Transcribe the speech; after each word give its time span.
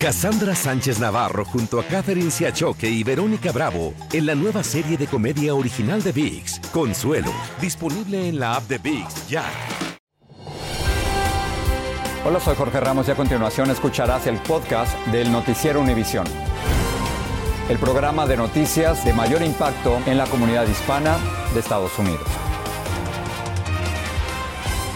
Cassandra 0.00 0.54
Sánchez 0.54 1.00
Navarro 1.00 1.44
junto 1.44 1.80
a 1.80 1.84
Catherine 1.84 2.30
Siachoque 2.30 2.88
y 2.88 3.02
Verónica 3.02 3.50
Bravo 3.50 3.94
en 4.12 4.26
la 4.26 4.36
nueva 4.36 4.62
serie 4.62 4.96
de 4.96 5.08
comedia 5.08 5.56
original 5.56 6.00
de 6.04 6.12
VIX, 6.12 6.60
Consuelo, 6.72 7.32
disponible 7.60 8.28
en 8.28 8.38
la 8.38 8.54
app 8.54 8.68
de 8.68 8.78
VIX 8.78 9.28
ya. 9.28 9.42
Hola, 12.24 12.38
soy 12.38 12.54
Jorge 12.54 12.78
Ramos 12.78 13.08
y 13.08 13.10
a 13.10 13.16
continuación 13.16 13.72
escucharás 13.72 14.28
el 14.28 14.36
podcast 14.36 14.96
del 15.08 15.32
Noticiero 15.32 15.80
Univisión. 15.80 16.28
El 17.68 17.78
programa 17.78 18.24
de 18.24 18.36
noticias 18.36 19.04
de 19.04 19.12
mayor 19.12 19.42
impacto 19.42 19.98
en 20.06 20.16
la 20.16 20.26
comunidad 20.26 20.68
hispana 20.68 21.18
de 21.52 21.58
Estados 21.58 21.98
Unidos. 21.98 22.47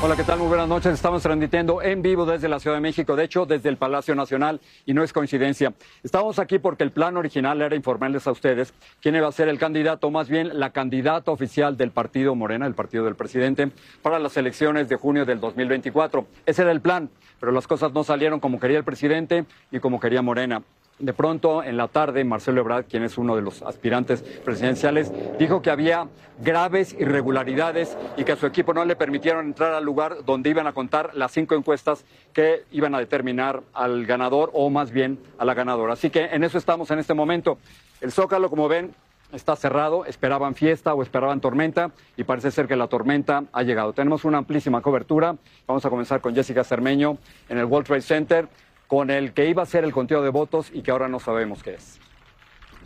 Hola, 0.05 0.16
¿qué 0.16 0.25
tal? 0.25 0.41
Muy 0.41 0.48
buenas 0.48 0.66
noches. 0.66 0.95
Estamos 0.95 1.23
transmitiendo 1.23 1.80
en 1.80 2.02
vivo 2.02 2.27
desde 2.27 2.48
la 2.48 2.59
Ciudad 2.59 2.77
de 2.77 2.80
México, 2.80 3.14
de 3.14 3.23
hecho, 3.23 3.46
desde 3.46 3.69
el 3.69 3.77
Palacio 3.77 4.16
Nacional, 4.16 4.61
y 4.84 4.95
no 4.95 5.05
es 5.05 5.12
coincidencia. 5.12 5.75
Estamos 6.02 6.41
aquí 6.41 6.59
porque 6.59 6.82
el 6.82 6.91
plan 6.91 7.16
original 7.16 7.62
era 7.62 7.77
informarles 7.77 8.27
a 8.27 8.33
ustedes 8.33 8.75
quién 9.01 9.15
iba 9.15 9.28
a 9.28 9.33
ser 9.33 9.47
el 9.47 9.61
candidato, 9.61 10.11
más 10.11 10.28
bien 10.28 10.59
la 10.59 10.70
candidata 10.70 11.30
oficial 11.30 11.77
del 11.77 11.92
partido 11.92 12.34
Morena, 12.34 12.66
el 12.66 12.75
partido 12.75 13.05
del 13.05 13.15
presidente, 13.15 13.70
para 14.02 14.19
las 14.19 14.37
elecciones 14.37 14.88
de 14.88 14.97
junio 14.97 15.25
del 15.25 15.38
2024. 15.38 16.27
Ese 16.47 16.62
era 16.62 16.73
el 16.73 16.80
plan, 16.80 17.09
pero 17.39 17.53
las 17.53 17.69
cosas 17.69 17.92
no 17.92 18.03
salieron 18.03 18.41
como 18.41 18.59
quería 18.59 18.78
el 18.78 18.84
presidente 18.84 19.45
y 19.70 19.78
como 19.78 20.00
quería 20.00 20.20
Morena. 20.20 20.62
De 21.02 21.12
pronto, 21.12 21.65
en 21.65 21.77
la 21.77 21.88
tarde, 21.88 22.23
Marcelo 22.23 22.61
Ebrard, 22.61 22.84
quien 22.84 23.02
es 23.02 23.19
uno 23.19 23.34
de 23.34 23.42
los 23.42 23.61
aspirantes 23.62 24.23
presidenciales, 24.23 25.11
dijo 25.37 25.61
que 25.61 25.70
había 25.70 26.06
graves 26.41 26.95
irregularidades 26.97 27.98
y 28.16 28.23
que 28.23 28.30
a 28.30 28.37
su 28.37 28.47
equipo 28.47 28.73
no 28.73 28.84
le 28.84 28.95
permitieron 28.95 29.47
entrar 29.47 29.75
al 29.75 29.84
lugar 29.84 30.25
donde 30.25 30.51
iban 30.51 30.69
a 30.69 30.73
contar 30.73 31.11
las 31.15 31.33
cinco 31.33 31.56
encuestas 31.56 32.05
que 32.33 32.62
iban 32.70 32.95
a 32.95 33.01
determinar 33.01 33.65
al 33.75 34.06
ganador 34.06 34.51
o 34.52 34.70
más 34.70 34.92
bien 34.92 35.19
a 35.38 35.45
la 35.45 35.55
ganadora. 35.55 35.95
Así 35.95 36.09
que 36.09 36.27
en 36.27 36.45
eso 36.45 36.56
estamos 36.56 36.88
en 36.92 37.01
este 37.01 37.14
momento. 37.14 37.59
El 38.00 38.12
Zócalo, 38.12 38.48
como 38.48 38.69
ven, 38.69 38.95
está 39.33 39.56
cerrado, 39.56 40.05
esperaban 40.05 40.55
fiesta 40.55 40.95
o 40.95 41.03
esperaban 41.03 41.41
tormenta 41.41 41.91
y 42.17 42.23
parece 42.23 42.53
ser 42.53 42.69
que 42.69 42.77
la 42.77 42.86
tormenta 42.86 43.42
ha 43.53 43.64
llegado. 43.64 43.92
Tenemos 43.92 44.25
una 44.25 44.39
amplísima 44.39 44.80
cobertura. 44.83 45.34
Vamos 45.67 45.84
a 45.84 45.91
comenzar 45.91 46.20
con 46.20 46.33
Jessica 46.33 46.62
Cermeño 46.62 47.19
en 47.48 47.58
el 47.58 47.64
World 47.64 47.89
Trade 47.89 48.03
Center 48.03 48.48
con 48.93 49.09
el 49.09 49.33
que 49.33 49.48
iba 49.48 49.62
a 49.62 49.65
ser 49.65 49.85
el 49.85 49.93
conteo 49.95 50.21
de 50.21 50.29
votos 50.29 50.67
y 50.71 50.83
que 50.83 50.91
ahora 50.91 51.09
no 51.09 51.19
sabemos 51.19 51.62
qué 51.62 51.77
es. 51.77 51.98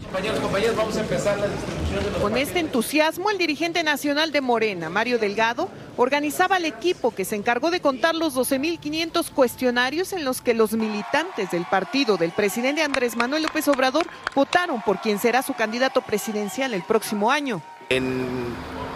Compañeros, 0.04 0.38
compañeros, 0.38 0.76
vamos 0.76 0.96
a 0.96 1.00
empezar 1.00 1.36
la 1.36 1.48
distribución 1.48 2.04
de 2.04 2.10
los 2.12 2.20
Con 2.20 2.36
este 2.36 2.60
entusiasmo, 2.60 3.28
el 3.28 3.38
dirigente 3.38 3.82
nacional 3.82 4.30
de 4.30 4.40
Morena, 4.40 4.88
Mario 4.88 5.18
Delgado, 5.18 5.68
organizaba 5.96 6.58
el 6.58 6.64
equipo 6.64 7.12
que 7.12 7.24
se 7.24 7.34
encargó 7.34 7.72
de 7.72 7.80
contar 7.80 8.14
los 8.14 8.36
12.500 8.36 9.30
cuestionarios 9.32 10.12
en 10.12 10.24
los 10.24 10.42
que 10.42 10.54
los 10.54 10.74
militantes 10.74 11.50
del 11.50 11.64
partido 11.64 12.16
del 12.18 12.30
presidente 12.30 12.84
Andrés 12.84 13.16
Manuel 13.16 13.42
López 13.42 13.66
Obrador 13.66 14.06
votaron 14.32 14.82
por 14.82 15.00
quien 15.00 15.18
será 15.18 15.42
su 15.42 15.54
candidato 15.54 16.02
presidencial 16.02 16.72
el 16.72 16.84
próximo 16.84 17.32
año. 17.32 17.62
En 17.88 18.28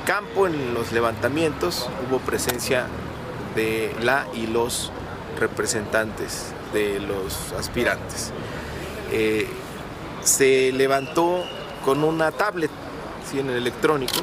campo, 0.06 0.46
en 0.46 0.74
los 0.74 0.92
levantamientos, 0.92 1.90
hubo 2.08 2.20
presencia 2.20 2.86
de 3.56 3.92
la 4.00 4.28
y 4.32 4.46
los 4.46 4.92
representantes 5.40 6.54
de 6.72 7.00
los 7.00 7.52
aspirantes. 7.52 8.32
Eh, 9.12 9.48
se 10.22 10.72
levantó 10.72 11.44
con 11.84 12.04
una 12.04 12.30
tablet, 12.30 12.70
¿sí? 13.30 13.40
en 13.40 13.50
el 13.50 13.56
electrónico. 13.56 14.20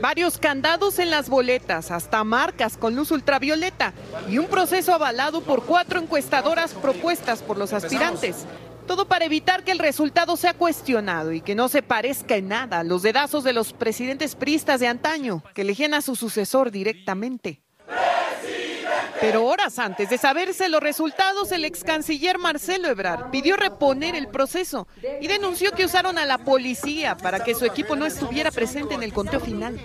Varios 0.00 0.38
candados 0.38 0.98
en 0.98 1.10
las 1.10 1.28
boletas, 1.28 1.90
hasta 1.90 2.24
marcas 2.24 2.76
con 2.76 2.96
luz 2.96 3.10
ultravioleta 3.10 3.92
y 4.28 4.38
un 4.38 4.46
proceso 4.46 4.94
avalado 4.94 5.42
por 5.42 5.64
cuatro 5.64 6.00
encuestadoras 6.00 6.72
propuestas 6.72 7.42
por 7.42 7.58
los 7.58 7.72
aspirantes. 7.72 8.46
Todo 8.86 9.06
para 9.06 9.26
evitar 9.26 9.62
que 9.62 9.72
el 9.72 9.78
resultado 9.78 10.36
sea 10.36 10.54
cuestionado 10.54 11.32
y 11.32 11.42
que 11.42 11.54
no 11.54 11.68
se 11.68 11.82
parezca 11.82 12.36
en 12.36 12.48
nada 12.48 12.80
a 12.80 12.84
los 12.84 13.02
dedazos 13.02 13.44
de 13.44 13.52
los 13.52 13.72
presidentes 13.72 14.34
priistas 14.34 14.80
de 14.80 14.88
antaño, 14.88 15.44
que 15.54 15.62
elegían 15.62 15.94
a 15.94 16.00
su 16.00 16.16
sucesor 16.16 16.70
directamente. 16.70 17.60
Pero 19.20 19.44
horas 19.44 19.78
antes 19.78 20.08
de 20.08 20.16
saberse 20.16 20.68
los 20.68 20.80
resultados, 20.80 21.52
el 21.52 21.64
ex 21.64 21.84
canciller 21.84 22.38
Marcelo 22.38 22.88
Ebrard 22.88 23.30
pidió 23.30 23.56
reponer 23.56 24.14
el 24.14 24.28
proceso 24.28 24.88
y 25.20 25.26
denunció 25.26 25.72
que 25.72 25.84
usaron 25.84 26.16
a 26.16 26.24
la 26.24 26.38
policía 26.38 27.16
para 27.16 27.44
que 27.44 27.54
su 27.54 27.66
equipo 27.66 27.96
no 27.96 28.06
estuviera 28.06 28.50
presente 28.50 28.94
en 28.94 29.02
el 29.02 29.12
conteo 29.12 29.40
final. 29.40 29.78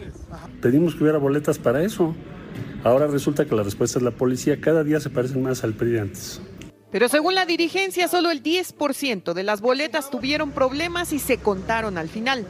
Pedimos 0.62 0.96
que 0.96 1.04
hubiera 1.04 1.18
boletas 1.18 1.60
para 1.60 1.84
eso. 1.84 2.16
Ahora 2.84 3.08
resulta 3.08 3.46
que 3.46 3.56
la 3.56 3.64
respuesta 3.64 4.00
es 4.00 4.04
la 4.04 4.12
policía. 4.12 4.62
Cada 4.62 4.84
día 4.84 5.00
se 5.00 5.10
parecen 5.10 5.44
más 5.44 5.64
al 5.64 5.74
PRI 5.74 5.92
de 5.92 6.00
antes. 6.00 6.42
Pero 6.92 7.10
según 7.10 7.36
la 7.36 7.46
dirigencia, 7.46 8.08
solo 8.08 8.32
el 8.32 8.42
10% 8.42 9.34
de 9.34 9.44
las 9.44 9.60
boletas 9.60 10.10
tuvieron 10.10 10.52
problemas 10.52 11.12
y 11.12 11.20
se 11.20 11.40
contaron 11.40 11.98
al 11.98 12.08
final. 12.08 12.46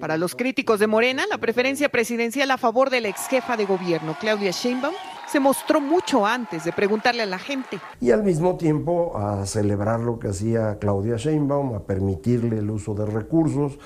Para 0.00 0.16
los 0.16 0.34
críticos 0.34 0.80
de 0.80 0.86
Morena, 0.86 1.24
la 1.30 1.38
preferencia 1.38 1.88
presidencial 1.88 2.50
a 2.50 2.58
favor 2.58 2.90
de 2.90 3.00
la 3.00 3.08
ex 3.08 3.28
jefa 3.28 3.56
de 3.56 3.64
gobierno, 3.64 4.16
Claudia 4.20 4.50
Sheinbaum, 4.50 4.94
se 5.26 5.40
mostró 5.40 5.80
mucho 5.80 6.26
antes 6.26 6.64
de 6.64 6.72
preguntarle 6.72 7.22
a 7.22 7.26
la 7.26 7.38
gente. 7.38 7.80
Y 8.00 8.10
al 8.10 8.22
mismo 8.22 8.56
tiempo 8.56 9.16
a 9.16 9.46
celebrar 9.46 10.00
lo 10.00 10.18
que 10.18 10.28
hacía 10.28 10.78
Claudia 10.78 11.16
Sheinbaum, 11.16 11.74
a 11.74 11.80
permitirle 11.80 12.58
el 12.58 12.70
uso 12.70 12.94
de 12.94 13.06
recursos. 13.06 13.78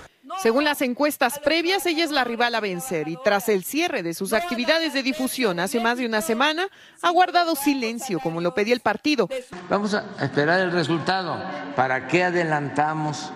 Según 0.43 0.65
las 0.65 0.83
encuestas 0.83 1.39
previas, 1.41 1.85
ella 1.87 2.05
es 2.05 2.11
la 2.11 2.23
rival 2.23 2.55
a 2.55 2.61
vencer 2.61 3.09
y 3.09 3.17
tras 3.25 3.49
el 3.49 3.65
cierre 3.65 4.03
de 4.03 4.15
sus 4.15 4.33
actividades 4.33 4.93
de 4.93 5.03
difusión 5.03 5.59
hace 5.59 5.81
más 5.81 5.99
de 5.99 6.07
una 6.07 6.21
semana, 6.21 6.69
ha 7.03 7.11
guardado 7.11 7.57
silencio 7.57 8.21
como 8.21 8.41
lo 8.41 8.55
pedía 8.55 8.75
el 8.75 8.81
partido. 8.81 9.29
Vamos 9.69 9.95
a 9.95 10.05
esperar 10.21 10.61
el 10.61 10.71
resultado. 10.71 11.37
¿Para 11.75 12.07
qué 12.07 12.25
adelantamos 12.25 13.33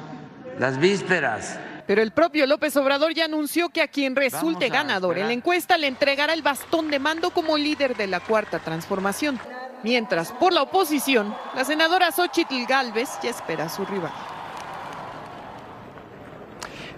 las 0.58 0.78
vísperas? 0.78 1.58
Pero 1.92 2.00
el 2.00 2.12
propio 2.12 2.47
López 2.47 2.75
Obrador 2.78 3.12
ya 3.12 3.26
anunció 3.26 3.69
que 3.69 3.82
a 3.82 3.86
quien 3.86 4.16
resulte 4.16 4.70
ganador 4.70 5.19
en 5.19 5.26
la 5.26 5.34
encuesta 5.34 5.76
le 5.76 5.88
entregará 5.88 6.32
el 6.32 6.41
bastón 6.41 6.91
de 6.91 6.98
mando 6.98 7.32
como 7.32 7.58
líder 7.58 7.94
de 7.98 8.06
la 8.06 8.20
cuarta 8.20 8.60
transformación. 8.60 9.38
Mientras, 9.82 10.32
por 10.32 10.54
la 10.54 10.62
oposición, 10.62 11.36
la 11.54 11.66
senadora 11.66 12.10
Xochitl 12.10 12.64
Galvez 12.66 13.10
ya 13.22 13.28
espera 13.28 13.64
a 13.64 13.69
su 13.69 13.84
rival. 13.84 14.10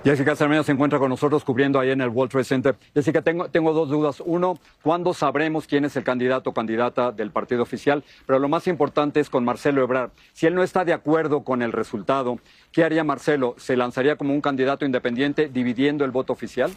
Jessica 0.05 0.37
Cermeño 0.37 0.63
se 0.63 0.73
encuentra 0.73 0.99
con 0.99 1.09
nosotros 1.09 1.45
cubriendo 1.45 1.81
ahí 1.81 1.89
en 1.89 2.03
el 2.03 2.11
World 2.11 2.31
Trade 2.31 2.45
Center. 2.45 2.77
Jessica, 2.93 3.23
tengo, 3.23 3.49
tengo 3.49 3.73
dos 3.73 3.89
dudas. 3.89 4.23
Uno, 4.27 4.59
¿cuándo 4.83 5.15
sabremos 5.15 5.67
quién 5.67 5.87
es 5.87 5.97
el 5.97 6.05
candidato 6.05 6.51
o 6.51 6.53
candidata 6.53 7.11
del 7.11 7.31
partido 7.31 7.63
oficial? 7.63 8.05
Pero 8.27 8.39
lo 8.39 8.47
más 8.51 8.67
importante 8.67 9.21
es 9.21 9.31
con 9.31 9.47
Marcelo 9.47 9.83
Ebrard. 9.83 10.11
Si 10.35 10.45
él 10.45 10.55
no 10.55 10.63
está 10.63 10.85
de 10.85 10.93
acuerdo 10.93 11.43
con 11.43 11.63
el 11.63 11.73
resultado, 11.73 12.39
¿qué 12.71 12.85
haría 12.85 13.03
Marcelo? 13.03 13.55
¿Se 13.57 13.79
lanzaría 13.79 14.17
como 14.17 14.35
un 14.35 14.43
candidato 14.43 14.85
independiente 14.85 15.49
dividiendo 15.49 16.05
el 16.05 16.11
voto 16.11 16.35
oficial? 16.35 16.71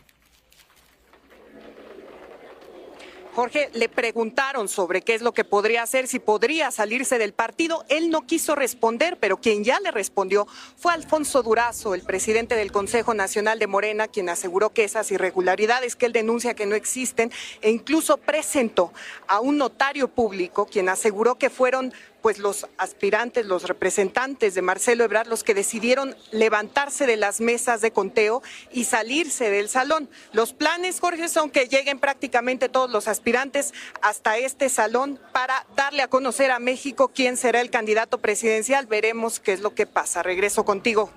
Jorge, 3.38 3.70
le 3.74 3.88
preguntaron 3.88 4.68
sobre 4.68 5.04
qué 5.04 5.14
es 5.14 5.22
lo 5.22 5.32
que 5.32 5.44
podría 5.44 5.84
hacer, 5.84 6.08
si 6.08 6.18
podría 6.18 6.72
salirse 6.72 7.20
del 7.20 7.34
partido. 7.34 7.86
Él 7.88 8.10
no 8.10 8.26
quiso 8.26 8.56
responder, 8.56 9.20
pero 9.20 9.38
quien 9.38 9.64
ya 9.64 9.80
le 9.80 9.92
respondió 9.92 10.48
fue 10.76 10.92
Alfonso 10.92 11.44
Durazo, 11.44 11.94
el 11.94 12.02
presidente 12.02 12.56
del 12.56 12.72
Consejo 12.72 13.14
Nacional 13.14 13.60
de 13.60 13.68
Morena, 13.68 14.08
quien 14.08 14.30
aseguró 14.30 14.72
que 14.72 14.86
esas 14.86 15.12
irregularidades 15.12 15.96
que 15.96 16.08
él 16.08 16.14
denuncia 16.14 16.56
que 16.56 16.66
no 16.66 16.74
existen 16.74 17.32
e 17.62 17.70
incluso 17.70 18.18
presentó 18.18 18.92
a 19.28 19.40
un 19.40 19.60
notario 19.60 20.08
público, 20.08 20.66
quien 20.66 20.90
aseguró 20.90 21.36
que 21.36 21.52
fueron 21.52 21.94
pues 22.28 22.40
los 22.40 22.68
aspirantes, 22.78 23.46
los 23.46 23.70
representantes 23.70 24.54
de 24.54 24.62
Marcelo 24.62 25.06
Ebrard, 25.06 25.30
los 25.30 25.46
que 25.46 25.54
decidieron 25.54 26.14
levantarse 26.34 27.06
de 27.06 27.16
las 27.16 27.40
mesas 27.40 27.80
de 27.80 27.92
conteo 27.92 28.44
y 28.70 28.84
salirse 28.84 29.50
del 29.50 29.70
salón. 29.70 30.10
Los 30.34 30.52
planes, 30.52 31.00
Jorge, 31.00 31.30
son 31.30 31.50
que 31.50 31.70
lleguen 31.70 32.00
prácticamente 32.00 32.68
todos 32.68 32.92
los 32.92 33.08
aspirantes 33.08 33.74
hasta 34.02 34.38
este 34.40 34.68
salón 34.68 35.22
para 35.32 35.66
darle 35.78 36.02
a 36.02 36.10
conocer 36.10 36.52
a 36.52 36.60
México 36.60 37.14
quién 37.16 37.38
será 37.38 37.62
el 37.62 37.70
candidato 37.70 38.18
presidencial. 38.18 38.88
Veremos 38.88 39.40
qué 39.40 39.54
es 39.54 39.62
lo 39.62 39.74
que 39.74 39.88
pasa. 39.88 40.22
Regreso 40.22 40.66
contigo. 40.66 41.10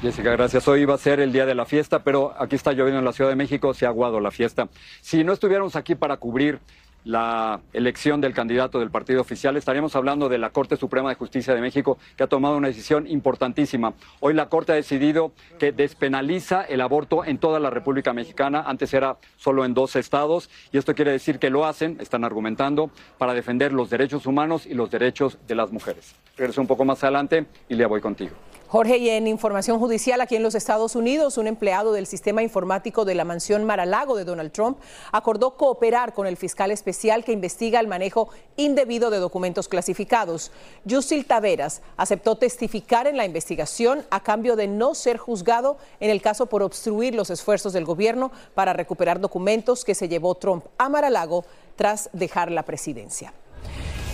Jessica, 0.00 0.30
gracias. 0.30 0.68
Hoy 0.68 0.82
iba 0.82 0.94
a 0.94 0.98
ser 0.98 1.18
el 1.18 1.32
día 1.32 1.44
de 1.44 1.56
la 1.56 1.66
fiesta, 1.66 2.04
pero 2.04 2.32
aquí 2.40 2.54
está 2.54 2.70
lloviendo 2.70 3.00
en 3.00 3.04
la 3.04 3.12
Ciudad 3.12 3.30
de 3.30 3.36
México, 3.36 3.74
se 3.74 3.84
ha 3.84 3.88
aguado 3.88 4.20
la 4.20 4.30
fiesta. 4.30 4.68
Si 5.00 5.24
no 5.24 5.32
estuviéramos 5.32 5.74
aquí 5.74 5.96
para 5.96 6.18
cubrir 6.18 6.60
la 7.04 7.60
elección 7.72 8.20
del 8.20 8.34
candidato 8.34 8.78
del 8.78 8.90
partido 8.90 9.20
oficial, 9.20 9.56
estaríamos 9.56 9.96
hablando 9.96 10.28
de 10.28 10.38
la 10.38 10.50
Corte 10.50 10.76
Suprema 10.76 11.08
de 11.08 11.14
Justicia 11.14 11.54
de 11.54 11.60
México, 11.60 11.98
que 12.16 12.24
ha 12.24 12.26
tomado 12.26 12.56
una 12.56 12.68
decisión 12.68 13.06
importantísima. 13.06 13.94
Hoy 14.20 14.34
la 14.34 14.48
Corte 14.48 14.72
ha 14.72 14.74
decidido 14.74 15.32
que 15.58 15.72
despenaliza 15.72 16.62
el 16.62 16.80
aborto 16.80 17.24
en 17.24 17.38
toda 17.38 17.60
la 17.60 17.70
República 17.70 18.12
Mexicana. 18.12 18.62
Antes 18.66 18.92
era 18.94 19.16
solo 19.36 19.64
en 19.64 19.74
dos 19.74 19.96
estados, 19.96 20.50
y 20.72 20.78
esto 20.78 20.94
quiere 20.94 21.12
decir 21.12 21.38
que 21.38 21.50
lo 21.50 21.66
hacen, 21.66 21.98
están 22.00 22.24
argumentando, 22.24 22.90
para 23.16 23.34
defender 23.34 23.72
los 23.72 23.90
derechos 23.90 24.26
humanos 24.26 24.66
y 24.66 24.74
los 24.74 24.90
derechos 24.90 25.38
de 25.46 25.54
las 25.54 25.72
mujeres. 25.72 26.14
Regreso 26.36 26.60
un 26.60 26.66
poco 26.66 26.84
más 26.84 27.02
adelante 27.02 27.46
y 27.68 27.74
le 27.74 27.86
voy 27.86 28.00
contigo. 28.00 28.34
Jorge, 28.70 28.98
y 28.98 29.08
en 29.08 29.26
información 29.26 29.78
judicial 29.78 30.20
aquí 30.20 30.36
en 30.36 30.42
los 30.42 30.54
Estados 30.54 30.94
Unidos, 30.94 31.38
un 31.38 31.46
empleado 31.46 31.94
del 31.94 32.06
sistema 32.06 32.42
informático 32.42 33.06
de 33.06 33.14
la 33.14 33.24
mansión 33.24 33.64
Maralago 33.64 34.14
de 34.14 34.26
Donald 34.26 34.52
Trump 34.52 34.76
acordó 35.10 35.56
cooperar 35.56 36.12
con 36.12 36.26
el 36.26 36.36
fiscal 36.36 36.70
especial 36.70 37.24
que 37.24 37.32
investiga 37.32 37.80
el 37.80 37.86
manejo 37.86 38.28
indebido 38.58 39.08
de 39.08 39.20
documentos 39.20 39.68
clasificados. 39.68 40.52
Yusil 40.84 41.24
Taveras 41.24 41.80
aceptó 41.96 42.36
testificar 42.36 43.06
en 43.06 43.16
la 43.16 43.24
investigación 43.24 44.04
a 44.10 44.22
cambio 44.22 44.54
de 44.54 44.68
no 44.68 44.94
ser 44.94 45.16
juzgado 45.16 45.78
en 45.98 46.10
el 46.10 46.20
caso 46.20 46.44
por 46.44 46.62
obstruir 46.62 47.14
los 47.14 47.30
esfuerzos 47.30 47.72
del 47.72 47.86
gobierno 47.86 48.30
para 48.54 48.74
recuperar 48.74 49.18
documentos 49.18 49.82
que 49.82 49.94
se 49.94 50.10
llevó 50.10 50.34
Trump 50.34 50.66
a 50.76 50.90
Maralago 50.90 51.46
tras 51.76 52.10
dejar 52.12 52.50
la 52.50 52.64
presidencia. 52.64 53.32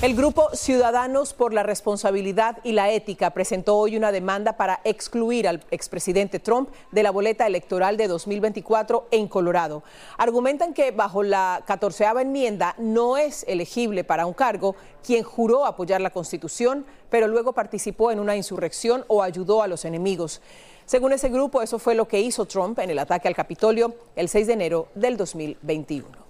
El 0.02 0.14
grupo 0.14 0.50
Ciudadanos 0.52 1.32
por 1.32 1.54
la 1.54 1.62
Responsabilidad 1.62 2.58
y 2.62 2.72
la 2.72 2.90
Ética 2.90 3.30
presentó 3.30 3.78
hoy 3.78 3.96
una 3.96 4.12
demanda 4.12 4.58
para 4.58 4.80
excluir 4.84 5.48
al 5.48 5.62
expresidente 5.70 6.40
Trump 6.40 6.68
de 6.90 7.02
la 7.02 7.10
boleta 7.10 7.46
electoral 7.46 7.96
de 7.96 8.08
2024 8.08 9.08
en 9.10 9.28
Colorado. 9.28 9.82
Argumentan 10.18 10.74
que 10.74 10.90
bajo 10.90 11.22
la 11.22 11.62
catorceava 11.66 12.20
enmienda 12.20 12.74
no 12.76 13.16
es 13.16 13.44
elegible 13.48 14.04
para 14.04 14.26
un 14.26 14.34
cargo 14.34 14.76
quien 15.02 15.22
juró 15.22 15.64
apoyar 15.64 16.02
la 16.02 16.10
Constitución, 16.10 16.84
pero 17.08 17.26
luego 17.26 17.54
participó 17.54 18.10
en 18.10 18.20
una 18.20 18.36
insurrección 18.36 19.04
o 19.08 19.22
ayudó 19.22 19.62
a 19.62 19.68
los 19.68 19.86
enemigos. 19.86 20.42
Según 20.84 21.12
ese 21.12 21.30
grupo, 21.30 21.62
eso 21.62 21.78
fue 21.78 21.94
lo 21.94 22.08
que 22.08 22.20
hizo 22.20 22.44
Trump 22.44 22.78
en 22.78 22.90
el 22.90 22.98
ataque 22.98 23.28
al 23.28 23.34
Capitolio 23.34 23.94
el 24.16 24.28
6 24.28 24.48
de 24.48 24.52
enero 24.52 24.88
del 24.94 25.16
2021. 25.16 26.23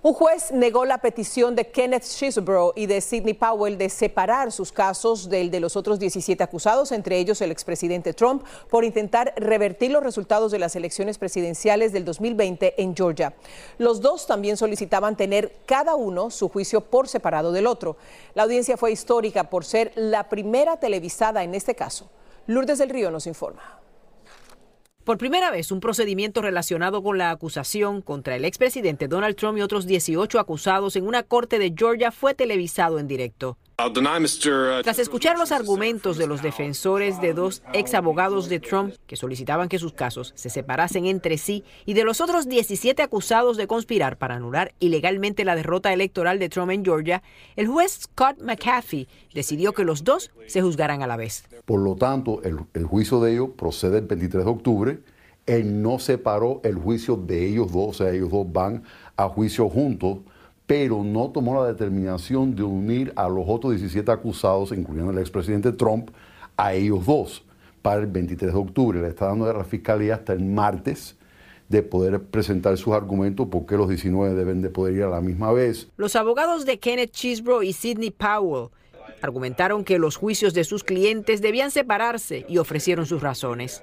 Un 0.00 0.14
juez 0.14 0.52
negó 0.52 0.84
la 0.84 0.98
petición 0.98 1.56
de 1.56 1.72
Kenneth 1.72 2.04
Chisbro 2.04 2.72
y 2.76 2.86
de 2.86 3.00
Sidney 3.00 3.34
Powell 3.34 3.76
de 3.76 3.88
separar 3.88 4.52
sus 4.52 4.70
casos 4.70 5.28
del 5.28 5.50
de 5.50 5.58
los 5.58 5.74
otros 5.74 5.98
17 5.98 6.40
acusados, 6.40 6.92
entre 6.92 7.18
ellos 7.18 7.40
el 7.40 7.50
expresidente 7.50 8.12
Trump, 8.12 8.44
por 8.70 8.84
intentar 8.84 9.34
revertir 9.36 9.90
los 9.90 10.04
resultados 10.04 10.52
de 10.52 10.60
las 10.60 10.76
elecciones 10.76 11.18
presidenciales 11.18 11.92
del 11.92 12.04
2020 12.04 12.80
en 12.80 12.94
Georgia. 12.94 13.34
Los 13.78 14.00
dos 14.00 14.28
también 14.28 14.56
solicitaban 14.56 15.16
tener 15.16 15.56
cada 15.66 15.96
uno 15.96 16.30
su 16.30 16.48
juicio 16.48 16.80
por 16.80 17.08
separado 17.08 17.50
del 17.50 17.66
otro. 17.66 17.96
La 18.34 18.44
audiencia 18.44 18.76
fue 18.76 18.92
histórica 18.92 19.50
por 19.50 19.64
ser 19.64 19.90
la 19.96 20.28
primera 20.28 20.76
televisada 20.78 21.42
en 21.42 21.56
este 21.56 21.74
caso. 21.74 22.08
Lourdes 22.46 22.78
del 22.78 22.90
Río 22.90 23.10
nos 23.10 23.26
informa. 23.26 23.80
Por 25.08 25.16
primera 25.16 25.50
vez, 25.50 25.72
un 25.72 25.80
procedimiento 25.80 26.42
relacionado 26.42 27.02
con 27.02 27.16
la 27.16 27.30
acusación 27.30 28.02
contra 28.02 28.36
el 28.36 28.44
expresidente 28.44 29.08
Donald 29.08 29.36
Trump 29.36 29.56
y 29.56 29.62
otros 29.62 29.86
18 29.86 30.38
acusados 30.38 30.96
en 30.96 31.06
una 31.06 31.22
corte 31.22 31.58
de 31.58 31.72
Georgia 31.74 32.12
fue 32.12 32.34
televisado 32.34 32.98
en 32.98 33.08
directo. 33.08 33.56
Tras 34.82 34.98
escuchar 34.98 35.38
los 35.38 35.52
argumentos 35.52 36.18
de 36.18 36.26
los 36.26 36.42
defensores 36.42 37.20
de 37.20 37.32
dos 37.32 37.62
ex 37.72 37.94
abogados 37.94 38.48
de 38.48 38.58
Trump 38.58 38.92
que 39.06 39.14
solicitaban 39.14 39.68
que 39.68 39.78
sus 39.78 39.92
casos 39.92 40.32
se 40.34 40.50
separasen 40.50 41.06
entre 41.06 41.38
sí 41.38 41.62
y 41.86 41.94
de 41.94 42.02
los 42.02 42.20
otros 42.20 42.48
17 42.48 43.00
acusados 43.02 43.56
de 43.56 43.68
conspirar 43.68 44.18
para 44.18 44.34
anular 44.34 44.74
ilegalmente 44.80 45.44
la 45.44 45.54
derrota 45.54 45.92
electoral 45.92 46.40
de 46.40 46.48
Trump 46.48 46.72
en 46.72 46.84
Georgia, 46.84 47.22
el 47.54 47.68
juez 47.68 48.00
Scott 48.02 48.42
McAfee 48.42 49.06
decidió 49.32 49.72
que 49.72 49.84
los 49.84 50.02
dos 50.02 50.32
se 50.48 50.60
juzgaran 50.60 51.04
a 51.04 51.06
la 51.06 51.16
vez. 51.16 51.44
Por 51.64 51.78
lo 51.78 51.94
tanto, 51.94 52.42
el, 52.42 52.58
el 52.74 52.84
juicio 52.84 53.20
de 53.20 53.34
ellos 53.34 53.50
procede 53.56 53.98
el 53.98 54.06
23 54.06 54.44
de 54.44 54.50
octubre. 54.50 54.98
Él 55.46 55.80
no 55.80 56.00
separó 56.00 56.60
el 56.64 56.74
juicio 56.74 57.14
de 57.14 57.46
ellos 57.46 57.70
dos, 57.70 57.90
o 57.90 57.92
sea, 57.92 58.10
ellos 58.10 58.32
dos 58.32 58.52
van 58.52 58.82
a 59.16 59.28
juicio 59.28 59.68
juntos 59.68 60.18
pero 60.68 61.02
no 61.02 61.30
tomó 61.30 61.60
la 61.62 61.66
determinación 61.66 62.54
de 62.54 62.62
unir 62.62 63.10
a 63.16 63.26
los 63.26 63.44
otros 63.48 63.72
17 63.72 64.12
acusados, 64.12 64.70
incluyendo 64.70 65.10
el 65.10 65.18
expresidente 65.18 65.72
Trump, 65.72 66.10
a 66.58 66.74
ellos 66.74 67.06
dos 67.06 67.42
para 67.80 68.02
el 68.02 68.06
23 68.06 68.52
de 68.52 68.58
octubre. 68.58 69.00
Le 69.00 69.08
está 69.08 69.28
dando 69.28 69.48
a 69.48 69.54
la 69.54 69.64
fiscalía 69.64 70.16
hasta 70.16 70.34
el 70.34 70.44
martes 70.44 71.16
de 71.70 71.82
poder 71.82 72.22
presentar 72.22 72.76
sus 72.76 72.92
argumentos 72.92 73.48
porque 73.50 73.78
los 73.78 73.88
19 73.88 74.34
deben 74.34 74.60
de 74.60 74.68
poder 74.68 74.94
ir 74.94 75.04
a 75.04 75.08
la 75.08 75.22
misma 75.22 75.52
vez. 75.52 75.88
Los 75.96 76.14
abogados 76.16 76.66
de 76.66 76.78
Kenneth 76.78 77.12
Chisbro 77.12 77.62
y 77.62 77.72
Sidney 77.72 78.10
Powell 78.10 78.68
argumentaron 79.22 79.84
que 79.84 79.98
los 79.98 80.16
juicios 80.16 80.52
de 80.52 80.64
sus 80.64 80.84
clientes 80.84 81.40
debían 81.40 81.70
separarse 81.70 82.44
y 82.46 82.58
ofrecieron 82.58 83.06
sus 83.06 83.22
razones. 83.22 83.82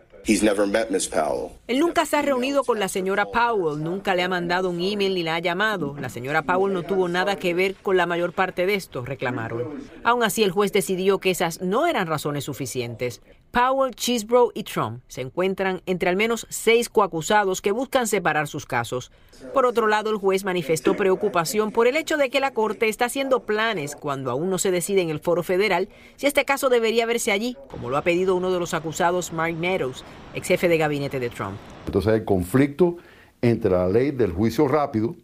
Él 1.67 1.79
nunca 1.79 2.05
se 2.05 2.17
ha 2.17 2.21
reunido 2.23 2.63
con 2.63 2.79
la 2.79 2.87
señora 2.87 3.25
Powell, 3.25 3.83
nunca 3.83 4.15
le 4.15 4.23
ha 4.23 4.27
mandado 4.27 4.71
un 4.71 4.81
email 4.81 5.13
ni 5.13 5.21
la 5.21 5.35
ha 5.35 5.39
llamado. 5.39 5.95
La 5.99 6.09
señora 6.09 6.41
Powell 6.41 6.73
no 6.73 6.83
tuvo 6.83 7.07
nada 7.07 7.35
que 7.35 7.53
ver 7.53 7.75
con 7.75 7.95
la 7.95 8.07
mayor 8.07 8.33
parte 8.33 8.65
de 8.65 8.73
esto, 8.73 9.05
reclamaron. 9.05 9.83
Aún 10.03 10.23
así, 10.23 10.43
el 10.43 10.51
juez 10.51 10.71
decidió 10.71 11.19
que 11.19 11.29
esas 11.29 11.61
no 11.61 11.85
eran 11.85 12.07
razones 12.07 12.45
suficientes. 12.45 13.21
Powell, 13.51 13.95
Chisbro 13.95 14.51
y 14.53 14.63
Trump 14.63 15.01
se 15.07 15.21
encuentran 15.21 15.81
entre 15.85 16.09
al 16.09 16.15
menos 16.15 16.45
seis 16.49 16.89
coacusados 16.89 17.61
que 17.61 17.71
buscan 17.71 18.07
separar 18.07 18.47
sus 18.47 18.65
casos. 18.65 19.11
Por 19.53 19.65
otro 19.65 19.87
lado, 19.87 20.09
el 20.09 20.17
juez 20.17 20.43
manifestó 20.43 20.95
preocupación 20.95 21.71
por 21.71 21.87
el 21.87 21.95
hecho 21.95 22.17
de 22.17 22.29
que 22.29 22.39
la 22.39 22.51
Corte 22.51 22.89
está 22.89 23.05
haciendo 23.05 23.45
planes 23.45 23.95
cuando 23.95 24.31
aún 24.31 24.49
no 24.49 24.57
se 24.57 24.71
decide 24.71 25.01
en 25.01 25.09
el 25.09 25.19
foro 25.19 25.43
federal 25.43 25.89
si 26.15 26.27
este 26.27 26.45
caso 26.45 26.69
debería 26.69 27.05
verse 27.05 27.31
allí, 27.31 27.57
como 27.69 27.89
lo 27.89 27.97
ha 27.97 28.01
pedido 28.01 28.35
uno 28.35 28.51
de 28.51 28.59
los 28.59 28.73
acusados, 28.73 29.31
Mark 29.31 29.55
Meadows, 29.55 30.03
ex 30.33 30.47
jefe 30.47 30.67
de 30.67 30.77
gabinete 30.77 31.19
de 31.19 31.29
Trump. 31.29 31.57
Entonces 31.85 32.13
hay 32.13 32.25
conflicto 32.25 32.97
entre 33.41 33.71
la 33.71 33.87
ley 33.87 34.11
del 34.11 34.31
juicio 34.31 34.67
rápido 34.67 35.15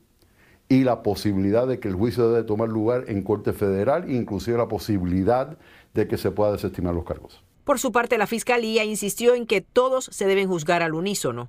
y 0.70 0.86
la 0.86 1.04
posibilidad 1.04 1.68
de 1.68 1.80
que 1.80 1.90
el 1.90 1.96
juicio 1.96 2.30
debe 2.30 2.46
tomar 2.46 2.70
lugar 2.70 3.04
en 3.08 3.24
Corte 3.24 3.52
Federal, 3.52 4.10
inclusive 4.10 4.58
la 4.58 4.70
posibilidad 4.70 5.58
de 5.94 6.08
que 6.08 6.18
se 6.18 6.32
pueda 6.32 6.54
desestimar 6.54 6.94
los 6.94 7.04
cargos. 7.04 7.44
Por 7.72 7.80
su 7.80 7.94
parte, 7.94 8.18
la 8.18 8.28
Fiscalía 8.28 8.84
insistió 8.84 9.34
en 9.34 9.48
que 9.48 9.62
todos 9.62 10.10
se 10.12 10.26
deben 10.26 10.50
juzgar 10.50 10.84
al 10.84 10.94
unísono. 10.94 11.48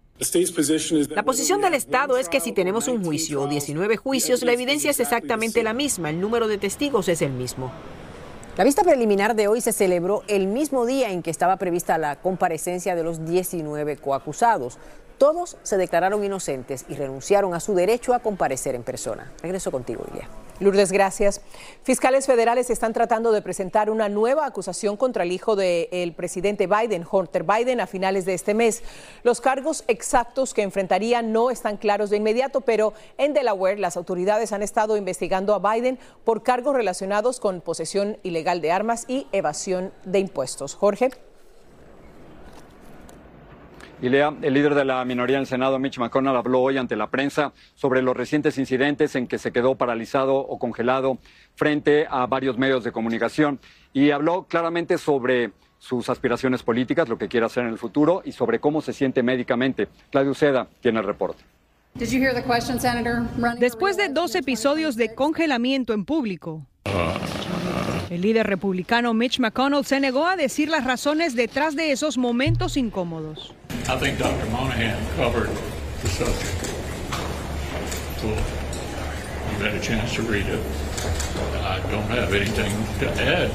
La 1.10 1.24
posición 1.24 1.60
del 1.60 1.74
Estado 1.74 2.16
es 2.16 2.28
que 2.28 2.38
si 2.38 2.52
tenemos 2.52 2.86
un 2.86 3.02
juicio 3.04 3.42
o 3.42 3.48
19 3.48 3.96
juicios, 3.96 4.44
la 4.44 4.52
evidencia 4.52 4.92
es 4.92 5.00
exactamente 5.00 5.64
la 5.64 5.72
misma, 5.72 6.10
el 6.10 6.20
número 6.20 6.46
de 6.46 6.58
testigos 6.58 7.08
es 7.08 7.22
el 7.22 7.32
mismo. 7.32 7.72
La 8.56 8.62
vista 8.62 8.84
preliminar 8.84 9.34
de 9.34 9.48
hoy 9.48 9.60
se 9.60 9.72
celebró 9.72 10.22
el 10.28 10.46
mismo 10.46 10.86
día 10.86 11.10
en 11.10 11.24
que 11.24 11.30
estaba 11.32 11.56
prevista 11.56 11.98
la 11.98 12.14
comparecencia 12.14 12.94
de 12.94 13.02
los 13.02 13.24
19 13.26 13.96
coacusados. 13.96 14.78
Todos 15.22 15.56
se 15.62 15.76
declararon 15.76 16.24
inocentes 16.24 16.84
y 16.88 16.96
renunciaron 16.96 17.54
a 17.54 17.60
su 17.60 17.76
derecho 17.76 18.12
a 18.12 18.18
comparecer 18.18 18.74
en 18.74 18.82
persona. 18.82 19.32
Regreso 19.40 19.70
contigo, 19.70 20.04
Ilia. 20.10 20.28
Lourdes, 20.58 20.90
gracias. 20.90 21.42
Fiscales 21.84 22.26
federales 22.26 22.70
están 22.70 22.92
tratando 22.92 23.30
de 23.30 23.40
presentar 23.40 23.88
una 23.88 24.08
nueva 24.08 24.46
acusación 24.46 24.96
contra 24.96 25.22
el 25.22 25.30
hijo 25.30 25.54
del 25.54 26.12
presidente 26.14 26.66
Biden, 26.66 27.06
Hunter 27.08 27.44
Biden, 27.44 27.80
a 27.80 27.86
finales 27.86 28.24
de 28.24 28.34
este 28.34 28.52
mes. 28.52 28.82
Los 29.22 29.40
cargos 29.40 29.84
exactos 29.86 30.54
que 30.54 30.62
enfrentaría 30.62 31.22
no 31.22 31.52
están 31.52 31.76
claros 31.76 32.10
de 32.10 32.16
inmediato, 32.16 32.60
pero 32.60 32.92
en 33.16 33.32
Delaware 33.32 33.78
las 33.78 33.96
autoridades 33.96 34.52
han 34.52 34.64
estado 34.64 34.96
investigando 34.96 35.54
a 35.54 35.72
Biden 35.72 36.00
por 36.24 36.42
cargos 36.42 36.74
relacionados 36.74 37.38
con 37.38 37.60
posesión 37.60 38.18
ilegal 38.24 38.60
de 38.60 38.72
armas 38.72 39.04
y 39.06 39.28
evasión 39.30 39.92
de 40.04 40.18
impuestos. 40.18 40.74
Jorge. 40.74 41.12
Y 44.02 44.08
lea, 44.08 44.34
el 44.42 44.52
líder 44.52 44.74
de 44.74 44.84
la 44.84 45.04
minoría 45.04 45.36
en 45.36 45.42
el 45.42 45.46
Senado, 45.46 45.78
Mitch 45.78 45.98
McConnell, 45.98 46.34
habló 46.34 46.60
hoy 46.60 46.76
ante 46.76 46.96
la 46.96 47.06
prensa 47.06 47.52
sobre 47.76 48.02
los 48.02 48.16
recientes 48.16 48.58
incidentes 48.58 49.14
en 49.14 49.28
que 49.28 49.38
se 49.38 49.52
quedó 49.52 49.76
paralizado 49.76 50.38
o 50.38 50.58
congelado 50.58 51.18
frente 51.54 52.08
a 52.10 52.26
varios 52.26 52.58
medios 52.58 52.82
de 52.82 52.90
comunicación 52.90 53.60
y 53.92 54.10
habló 54.10 54.42
claramente 54.48 54.98
sobre 54.98 55.52
sus 55.78 56.08
aspiraciones 56.08 56.64
políticas, 56.64 57.08
lo 57.08 57.16
que 57.16 57.28
quiere 57.28 57.46
hacer 57.46 57.62
en 57.62 57.70
el 57.70 57.78
futuro 57.78 58.22
y 58.24 58.32
sobre 58.32 58.58
cómo 58.58 58.82
se 58.82 58.92
siente 58.92 59.22
médicamente. 59.22 59.86
Claudio 60.10 60.34
Seda 60.34 60.66
tiene 60.80 60.98
el 60.98 61.06
reporte. 61.06 61.44
Después 63.60 63.96
de 63.96 64.08
dos 64.08 64.34
episodios 64.34 64.96
de 64.96 65.14
congelamiento 65.14 65.92
en 65.92 66.04
público, 66.04 66.66
el 68.12 68.20
líder 68.20 68.46
republicano 68.46 69.14
Mitch 69.14 69.38
McConnell 69.38 69.86
se 69.86 69.98
negó 69.98 70.26
a 70.26 70.36
decir 70.36 70.68
las 70.68 70.84
razones 70.84 71.34
detrás 71.34 71.74
de 71.74 71.92
esos 71.92 72.18
momentos 72.18 72.76
incómodos. 72.76 73.54
I 73.88 73.96
think 73.98 74.18
Dr. 74.18 74.46
Monahan 74.50 74.98
covered 75.16 75.48
the 76.02 76.08
subject. 76.08 76.66
So 78.20 78.28
you've 78.28 79.62
had 79.62 79.74
a 79.74 79.80
chance 79.80 80.14
to 80.14 80.22
read 80.22 80.46
it. 80.46 80.60
I 81.64 81.80
don't 81.90 82.06
have 82.10 82.34
anything 82.34 82.70
to 83.00 83.08
add 83.08 83.50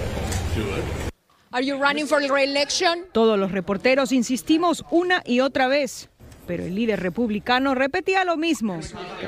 to 0.56 0.62
it. 0.62 1.08
Are 1.52 1.64
you 1.64 1.78
running 1.78 2.08
for 2.08 2.20
re-election? 2.20 3.06
Todos 3.14 3.38
los 3.38 3.52
reporteros 3.52 4.12
insistimos 4.12 4.84
una 4.92 5.22
y 5.26 5.40
otra 5.40 5.68
vez, 5.68 6.10
pero 6.48 6.63
el 6.63 6.75
líder 6.75 7.01
republicano 7.01 7.75
repetía 7.75 8.24
lo 8.24 8.38
mismo, 8.38 8.80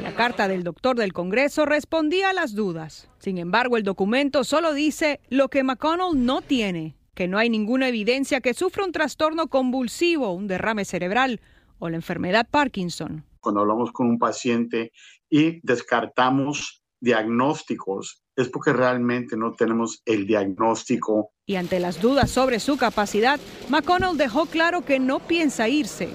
la 0.02 0.16
carta 0.16 0.48
del 0.48 0.64
doctor 0.64 0.96
del 0.96 1.14
Congreso 1.14 1.66
respondía 1.66 2.30
a 2.30 2.34
las 2.34 2.56
dudas. 2.56 3.10
Sin 3.20 3.38
embargo, 3.38 3.78
el 3.78 3.84
documento 3.84 4.44
solo 4.44 4.74
dice 4.74 5.20
lo 5.30 5.50
que 5.50 5.64
McConnell 5.64 6.26
no 6.26 6.42
tiene, 6.42 6.96
que 7.14 7.28
no 7.28 7.38
hay 7.38 7.50
ninguna 7.50 7.90
evidencia 7.90 8.40
que 8.40 8.54
sufra 8.54 8.86
un 8.86 8.94
trastorno 8.94 9.48
convulsivo, 9.48 10.32
un 10.32 10.48
derrame 10.48 10.86
cerebral 10.86 11.42
o 11.78 11.90
la 11.90 11.98
enfermedad 11.98 12.48
Parkinson. 12.50 13.26
Cuando 13.42 13.62
hablamos 13.62 13.92
con 13.92 14.08
un 14.08 14.18
paciente 14.18 14.92
y 15.30 15.60
descartamos 15.62 16.84
diagnósticos 17.02 18.24
es 18.42 18.50
porque 18.50 18.72
realmente 18.72 19.36
no 19.36 19.52
tenemos 19.52 20.02
el 20.06 20.26
diagnóstico. 20.26 21.32
Y 21.46 21.56
ante 21.56 21.80
las 21.80 22.02
dudas 22.02 22.32
sobre 22.32 22.60
su 22.60 22.78
capacidad, 22.78 23.40
McConnell 23.70 24.18
dejó 24.18 24.46
claro 24.46 24.86
que 24.86 25.00
no 25.00 25.20
piensa 25.20 25.68
irse. 25.68 26.10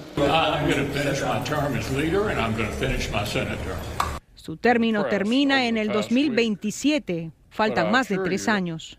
Su 4.35 4.57
término 4.57 5.05
termina 5.05 5.67
en 5.67 5.77
el 5.77 5.89
2027. 5.89 7.31
Faltan 7.49 7.91
más 7.91 8.09
de 8.09 8.17
tres 8.17 8.47
años. 8.47 8.97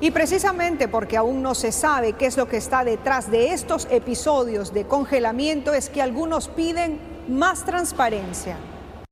Y 0.00 0.10
precisamente 0.10 0.88
porque 0.88 1.16
aún 1.16 1.42
no 1.42 1.54
se 1.54 1.70
sabe 1.70 2.14
qué 2.14 2.26
es 2.26 2.36
lo 2.36 2.48
que 2.48 2.56
está 2.56 2.84
detrás 2.84 3.30
de 3.30 3.52
estos 3.52 3.86
episodios 3.90 4.74
de 4.74 4.84
congelamiento 4.86 5.72
es 5.72 5.88
que 5.88 6.02
algunos 6.02 6.48
piden 6.48 6.98
más 7.28 7.64
transparencia. 7.64 8.56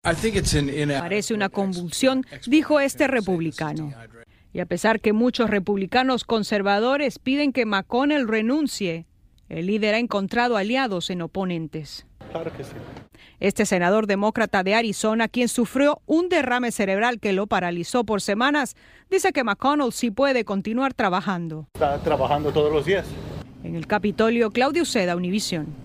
Parece 0.03 1.33
una 1.33 1.49
convulsión, 1.49 2.27
dijo 2.49 2.81
este 2.81 3.07
republicano. 3.07 3.93
Y 4.53 4.59
a 4.59 4.67
pesar 4.67 5.01
que 5.01 5.13
muchos 5.13 5.49
republicanos 5.49 6.25
conservadores 6.25 7.21
piden 7.21 7.53
que 7.53 7.67
McConnell 7.67 8.27
renuncie, 8.27 9.07
el 9.49 9.67
líder 9.67 9.95
ha 9.95 9.99
encontrado 9.99 10.57
aliados 10.57 11.09
en 11.11 11.23
oponentes. 11.23 12.05
Claro 12.33 12.53
que 12.57 12.65
sí. 12.65 12.73
Este 13.39 13.65
senador 13.65 14.09
demócrata 14.09 14.65
de 14.65 14.75
Arizona, 14.75 15.29
quien 15.29 15.49
sufrió 15.49 16.01
un 16.07 16.29
derrame 16.29 16.73
cerebral 16.73 17.21
que 17.21 17.33
lo 17.33 17.47
paralizó 17.47 18.03
por 18.03 18.21
semanas, 18.21 18.75
dice 19.09 19.33
que 19.33 19.45
McConnell 19.45 19.93
sí 19.93 20.11
puede 20.11 20.45
continuar 20.45 20.95
trabajando. 20.95 21.69
Está 21.75 21.99
trabajando 21.99 22.51
todos 22.51 22.73
los 22.73 22.85
días. 22.87 23.07
En 23.63 23.77
el 23.77 23.87
Capitolio, 23.87 24.51
Claudio 24.51 24.85
Seda, 24.85 25.15
Univisión. 25.15 25.82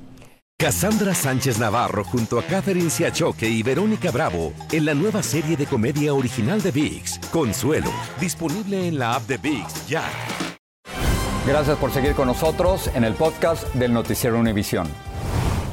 Cassandra 0.60 1.14
Sánchez 1.14 1.60
Navarro 1.60 2.04
junto 2.04 2.40
a 2.40 2.44
Catherine 2.44 2.90
Siachoque 2.90 3.48
y 3.48 3.62
Verónica 3.62 4.10
Bravo 4.10 4.54
en 4.72 4.86
la 4.86 4.96
nueva 4.96 5.22
serie 5.22 5.56
de 5.56 5.68
comedia 5.68 6.16
original 6.16 6.64
de 6.64 6.72
VIX, 6.72 7.20
Consuelo, 7.32 7.92
disponible 8.20 8.88
en 8.88 8.98
la 8.98 9.14
app 9.14 9.28
de 9.28 9.38
VIX 9.38 9.88
ya. 9.88 10.04
Gracias 11.46 11.78
por 11.78 11.92
seguir 11.92 12.14
con 12.14 12.26
nosotros 12.26 12.90
en 12.96 13.04
el 13.04 13.14
podcast 13.14 13.72
del 13.76 13.94
Noticiero 13.94 14.40
Univisión. 14.40 14.88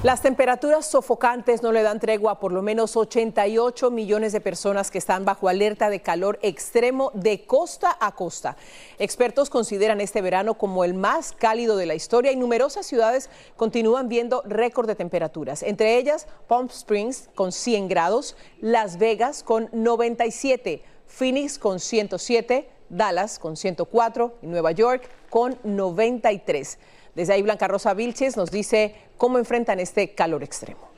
Las 0.04 0.20
temperaturas 0.20 0.84
sofocantes 0.84 1.62
no 1.62 1.72
le 1.72 1.82
dan 1.82 1.98
tregua 1.98 2.32
a 2.32 2.38
por 2.38 2.52
lo 2.52 2.60
menos 2.60 2.94
88 2.94 3.90
millones 3.90 4.34
de 4.34 4.42
personas 4.42 4.90
que 4.90 4.98
están 4.98 5.24
bajo 5.24 5.48
alerta 5.48 5.88
de 5.88 6.02
calor 6.02 6.38
extremo 6.42 7.10
de 7.14 7.46
costa 7.46 7.96
a 7.98 8.14
costa. 8.14 8.58
Expertos 8.98 9.48
consideran 9.48 10.02
este 10.02 10.20
verano 10.20 10.58
como 10.58 10.84
el 10.84 10.92
más 10.92 11.32
cálido 11.32 11.78
de 11.78 11.86
la 11.86 11.94
historia 11.94 12.32
y 12.32 12.36
numerosas 12.36 12.84
ciudades 12.84 13.30
continúan 13.56 14.10
viendo 14.10 14.42
récord 14.44 14.86
de 14.86 14.94
temperaturas, 14.94 15.62
entre 15.62 15.96
ellas 15.96 16.26
Palm 16.48 16.66
Springs 16.66 17.30
con 17.34 17.50
100 17.50 17.88
grados, 17.88 18.36
Las 18.60 18.98
Vegas 18.98 19.42
con 19.42 19.70
97, 19.72 20.84
Phoenix 21.06 21.58
con 21.58 21.80
107, 21.80 22.68
Dallas 22.90 23.38
con 23.38 23.56
104 23.56 24.34
y 24.42 24.48
Nueva 24.48 24.72
York 24.72 25.08
con 25.30 25.58
93. 25.64 26.76
Desde 27.14 27.32
ahí 27.32 27.42
Blanca 27.42 27.68
Rosa 27.68 27.94
Vilches 27.94 28.36
nos 28.36 28.50
dice 28.50 28.94
cómo 29.16 29.38
enfrentan 29.38 29.80
este 29.80 30.14
calor 30.14 30.42
extremo. 30.42 30.94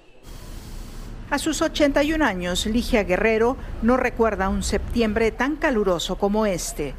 A 1.28 1.38
sus 1.38 1.60
81 1.60 2.24
años, 2.24 2.66
Ligia 2.66 3.02
Guerrero 3.02 3.56
no 3.82 3.96
recuerda 3.96 4.48
un 4.48 4.62
septiembre 4.62 5.32
tan 5.32 5.56
caluroso 5.56 6.16
como 6.16 6.46
este. 6.46 6.94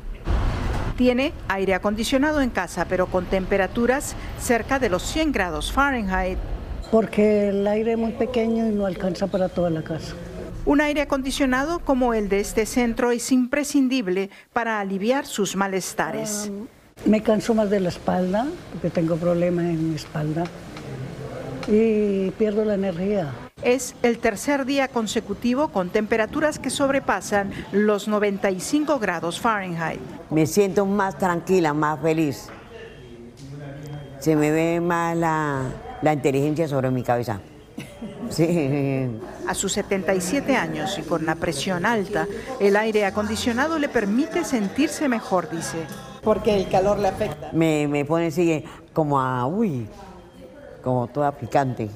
Tiene 0.98 1.32
aire 1.48 1.76
acondicionado 1.76 2.42
en 2.42 2.50
casa, 2.50 2.86
pero 2.90 3.08
con 3.08 3.26
temperaturas 3.26 4.16
cerca 4.40 4.80
de 4.80 4.90
los 4.90 5.04
100 5.04 5.32
grados 5.32 5.72
Fahrenheit. 5.72 6.38
Porque 6.92 7.50
el 7.50 7.66
aire 7.68 7.94
es 7.94 7.98
muy 7.98 8.12
pequeño 8.12 8.68
y 8.68 8.72
no 8.72 8.86
alcanza 8.86 9.28
para 9.28 9.48
toda 9.48 9.70
la 9.70 9.84
casa. 9.84 10.14
Un 10.66 10.82
aire 10.82 11.02
acondicionado 11.02 11.80
como 11.80 12.14
el 12.14 12.28
de 12.28 12.42
este 12.42 12.66
centro 12.66 13.12
es 13.12 13.32
imprescindible 13.32 14.30
para 14.52 14.82
aliviar 14.82 15.26
sus 15.26 15.56
malestares. 15.56 16.52
Me 17.06 17.22
canso 17.22 17.54
más 17.54 17.70
de 17.70 17.80
la 17.80 17.89
espalda, 17.89 18.48
porque 18.72 18.89
tengo 18.89 19.16
problemas 19.16 19.66
en 19.66 19.89
mi 19.89 19.96
espalda, 19.96 20.44
y 21.68 22.32
pierdo 22.32 22.66
la 22.66 22.75
energía. 22.75 23.32
Es 23.62 23.96
el 24.04 24.20
tercer 24.20 24.66
día 24.66 24.88
consecutivo 24.88 25.70
con 25.70 25.89
temperaturas 25.89 26.60
que 26.60 26.70
sobrepasan 26.70 27.51
los 27.72 28.08
95 28.08 29.00
grados 29.00 29.39
Fahrenheit. 29.39 30.00
Me 30.30 30.46
siento 30.46 30.86
más 30.86 31.18
tranquila, 31.18 31.74
más 31.74 32.00
feliz. 32.00 32.50
Se 34.20 34.36
me 34.36 34.51
ve 34.51 34.80
más 34.80 35.16
la, 35.18 35.63
la 36.01 36.13
inteligencia 36.13 36.68
sobre 36.68 36.92
mi 36.92 37.04
cabeza. 37.04 37.39
Sí. 38.30 39.10
A 39.48 39.54
sus 39.54 39.74
77 39.74 40.56
años 40.56 40.98
y 41.00 41.01
con 41.01 41.25
la 41.25 41.36
presión 41.36 41.86
alta, 41.86 42.27
el 42.60 42.75
aire 42.75 43.06
acondicionado 43.06 43.80
le 43.80 43.89
permite 43.89 44.44
sentirse 44.44 45.08
mejor, 45.08 45.50
dice. 45.50 45.77
Porque 46.27 46.57
el 46.57 46.67
calor 46.67 47.00
le 47.00 47.07
afecta. 47.07 47.51
Me, 47.53 47.88
me 47.88 48.03
pone 48.03 48.25
así 48.25 48.62
como 48.91 49.17
a, 49.17 49.48
uy, 49.48 49.88
como 50.84 51.07
toda 51.07 51.31
picante. 51.31 51.89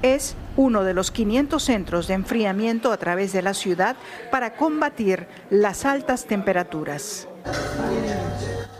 Es 0.00 0.34
uno 0.56 0.82
de 0.82 0.94
los 0.94 1.10
500 1.10 1.62
centros 1.62 2.08
de 2.08 2.14
enfriamiento 2.14 2.90
a 2.90 2.96
través 2.96 3.34
de 3.34 3.42
la 3.42 3.52
ciudad 3.52 3.96
para 4.30 4.54
combatir 4.56 5.26
las 5.50 5.84
altas 5.84 6.24
temperaturas. 6.24 7.28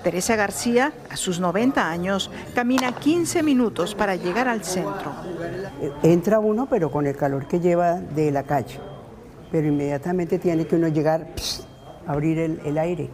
Teresa 0.03 0.35
García, 0.35 0.95
a 1.11 1.17
sus 1.19 1.41
90 1.41 1.87
años, 1.87 2.31
camina 2.55 2.93
15 2.93 3.43
minutos 3.43 3.95
para 3.95 4.17
llegar 4.17 4.49
al 4.49 4.65
centro. 4.65 5.13
Entra 6.03 6.39
uno, 6.39 6.69
pero 6.71 6.91
con 6.91 7.07
el 7.07 7.19
calor 7.19 7.47
que 7.49 7.61
lleva 7.61 8.01
de 8.01 8.31
la 8.31 8.45
calle. 8.45 8.81
Pero 9.53 9.69
inmediatamente 9.69 10.39
tiene 10.39 10.67
que 10.67 10.77
uno 10.77 10.89
llegar 10.89 11.27
a 12.07 12.13
abrir 12.13 12.39
el, 12.39 12.63
el 12.65 12.79
aire. 12.79 13.11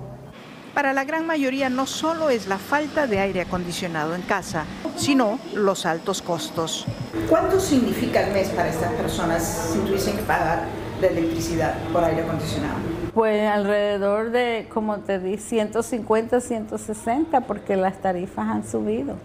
Para 0.75 0.93
la 0.93 1.05
gran 1.05 1.27
mayoría 1.27 1.69
no 1.69 1.87
solo 1.87 2.31
es 2.31 2.47
la 2.47 2.59
falta 2.59 3.07
de 3.07 3.19
aire 3.19 3.41
acondicionado 3.41 4.15
en 4.15 4.23
casa, 4.23 4.65
sino 4.97 5.41
los 5.55 5.85
altos 5.85 6.23
costos. 6.23 6.87
¿Cuánto 7.29 7.59
significa 7.59 8.27
el 8.27 8.33
mes 8.33 8.51
para 8.51 8.69
estas 8.69 8.93
personas 8.93 9.71
si 9.73 9.79
tuviesen 9.81 10.17
que 10.17 10.23
pagar 10.23 10.65
la 11.01 11.09
electricidad 11.09 11.77
por 11.93 12.05
aire 12.05 12.23
acondicionado? 12.23 12.79
Pues 13.13 13.51
alrededor 13.51 14.31
de, 14.31 14.69
como 14.73 14.99
te 15.01 15.19
di, 15.19 15.39
150, 15.39 16.41
160, 16.41 17.41
porque 17.43 17.75
las 17.75 18.01
tarifas 18.01 18.47
han 18.47 18.67
subido. 18.67 19.17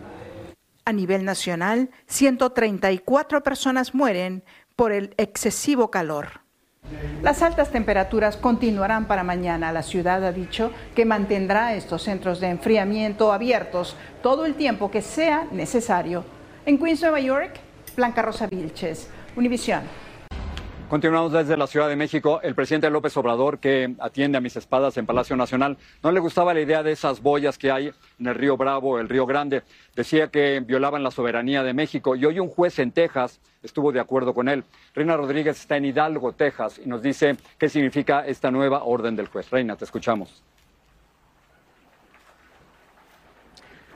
A 0.85 0.93
nivel 0.93 1.25
nacional, 1.25 1.91
134 2.07 3.43
personas 3.43 3.93
mueren 3.93 4.43
por 4.75 4.91
el 4.91 5.13
excesivo 5.17 5.91
calor. 5.91 6.44
Las 7.21 7.41
altas 7.41 7.71
temperaturas 7.71 8.37
continuarán 8.37 9.05
para 9.05 9.23
mañana. 9.23 9.71
La 9.71 9.81
ciudad 9.81 10.23
ha 10.23 10.31
dicho 10.31 10.71
que 10.95 11.05
mantendrá 11.05 11.73
estos 11.73 12.03
centros 12.03 12.39
de 12.39 12.49
enfriamiento 12.49 13.33
abiertos 13.33 13.95
todo 14.21 14.45
el 14.45 14.55
tiempo 14.55 14.91
que 14.91 15.01
sea 15.01 15.47
necesario. 15.51 16.23
En 16.65 16.77
Queens, 16.77 17.01
Nueva 17.01 17.19
York, 17.19 17.59
Blanca 17.95 18.21
Rosa 18.21 18.47
Vilches, 18.47 19.09
Univisión. 19.35 19.81
Continuamos 20.89 21.31
desde 21.31 21.57
la 21.57 21.65
Ciudad 21.65 21.89
de 21.89 21.95
México. 21.95 22.39
El 22.43 22.53
presidente 22.53 22.91
López 22.91 23.17
Obrador, 23.17 23.57
que 23.57 23.95
atiende 23.99 24.37
a 24.37 24.41
mis 24.41 24.55
espadas 24.55 24.95
en 24.97 25.07
Palacio 25.07 25.35
Nacional, 25.35 25.77
no 26.03 26.11
le 26.11 26.19
gustaba 26.19 26.53
la 26.53 26.61
idea 26.61 26.83
de 26.83 26.91
esas 26.91 27.23
boyas 27.23 27.57
que 27.57 27.71
hay 27.71 27.91
en 28.19 28.27
el 28.27 28.35
río 28.35 28.55
Bravo, 28.55 28.99
el 28.99 29.09
río 29.09 29.25
Grande. 29.25 29.63
Decía 29.95 30.27
que 30.27 30.59
violaban 30.59 31.01
la 31.01 31.09
soberanía 31.09 31.63
de 31.63 31.73
México 31.73 32.15
y 32.15 32.23
hoy 32.25 32.39
un 32.39 32.49
juez 32.49 32.77
en 32.77 32.91
Texas 32.91 33.39
estuvo 33.63 33.91
de 33.91 33.99
acuerdo 33.99 34.35
con 34.35 34.47
él. 34.47 34.63
Reina 34.93 35.17
Rodríguez 35.17 35.59
está 35.59 35.75
en 35.75 35.85
Hidalgo, 35.85 36.33
Texas, 36.33 36.79
y 36.83 36.87
nos 36.87 37.01
dice 37.01 37.35
qué 37.57 37.67
significa 37.67 38.23
esta 38.23 38.51
nueva 38.51 38.83
orden 38.83 39.15
del 39.15 39.27
juez. 39.27 39.49
Reina, 39.49 39.75
te 39.75 39.85
escuchamos. 39.85 40.43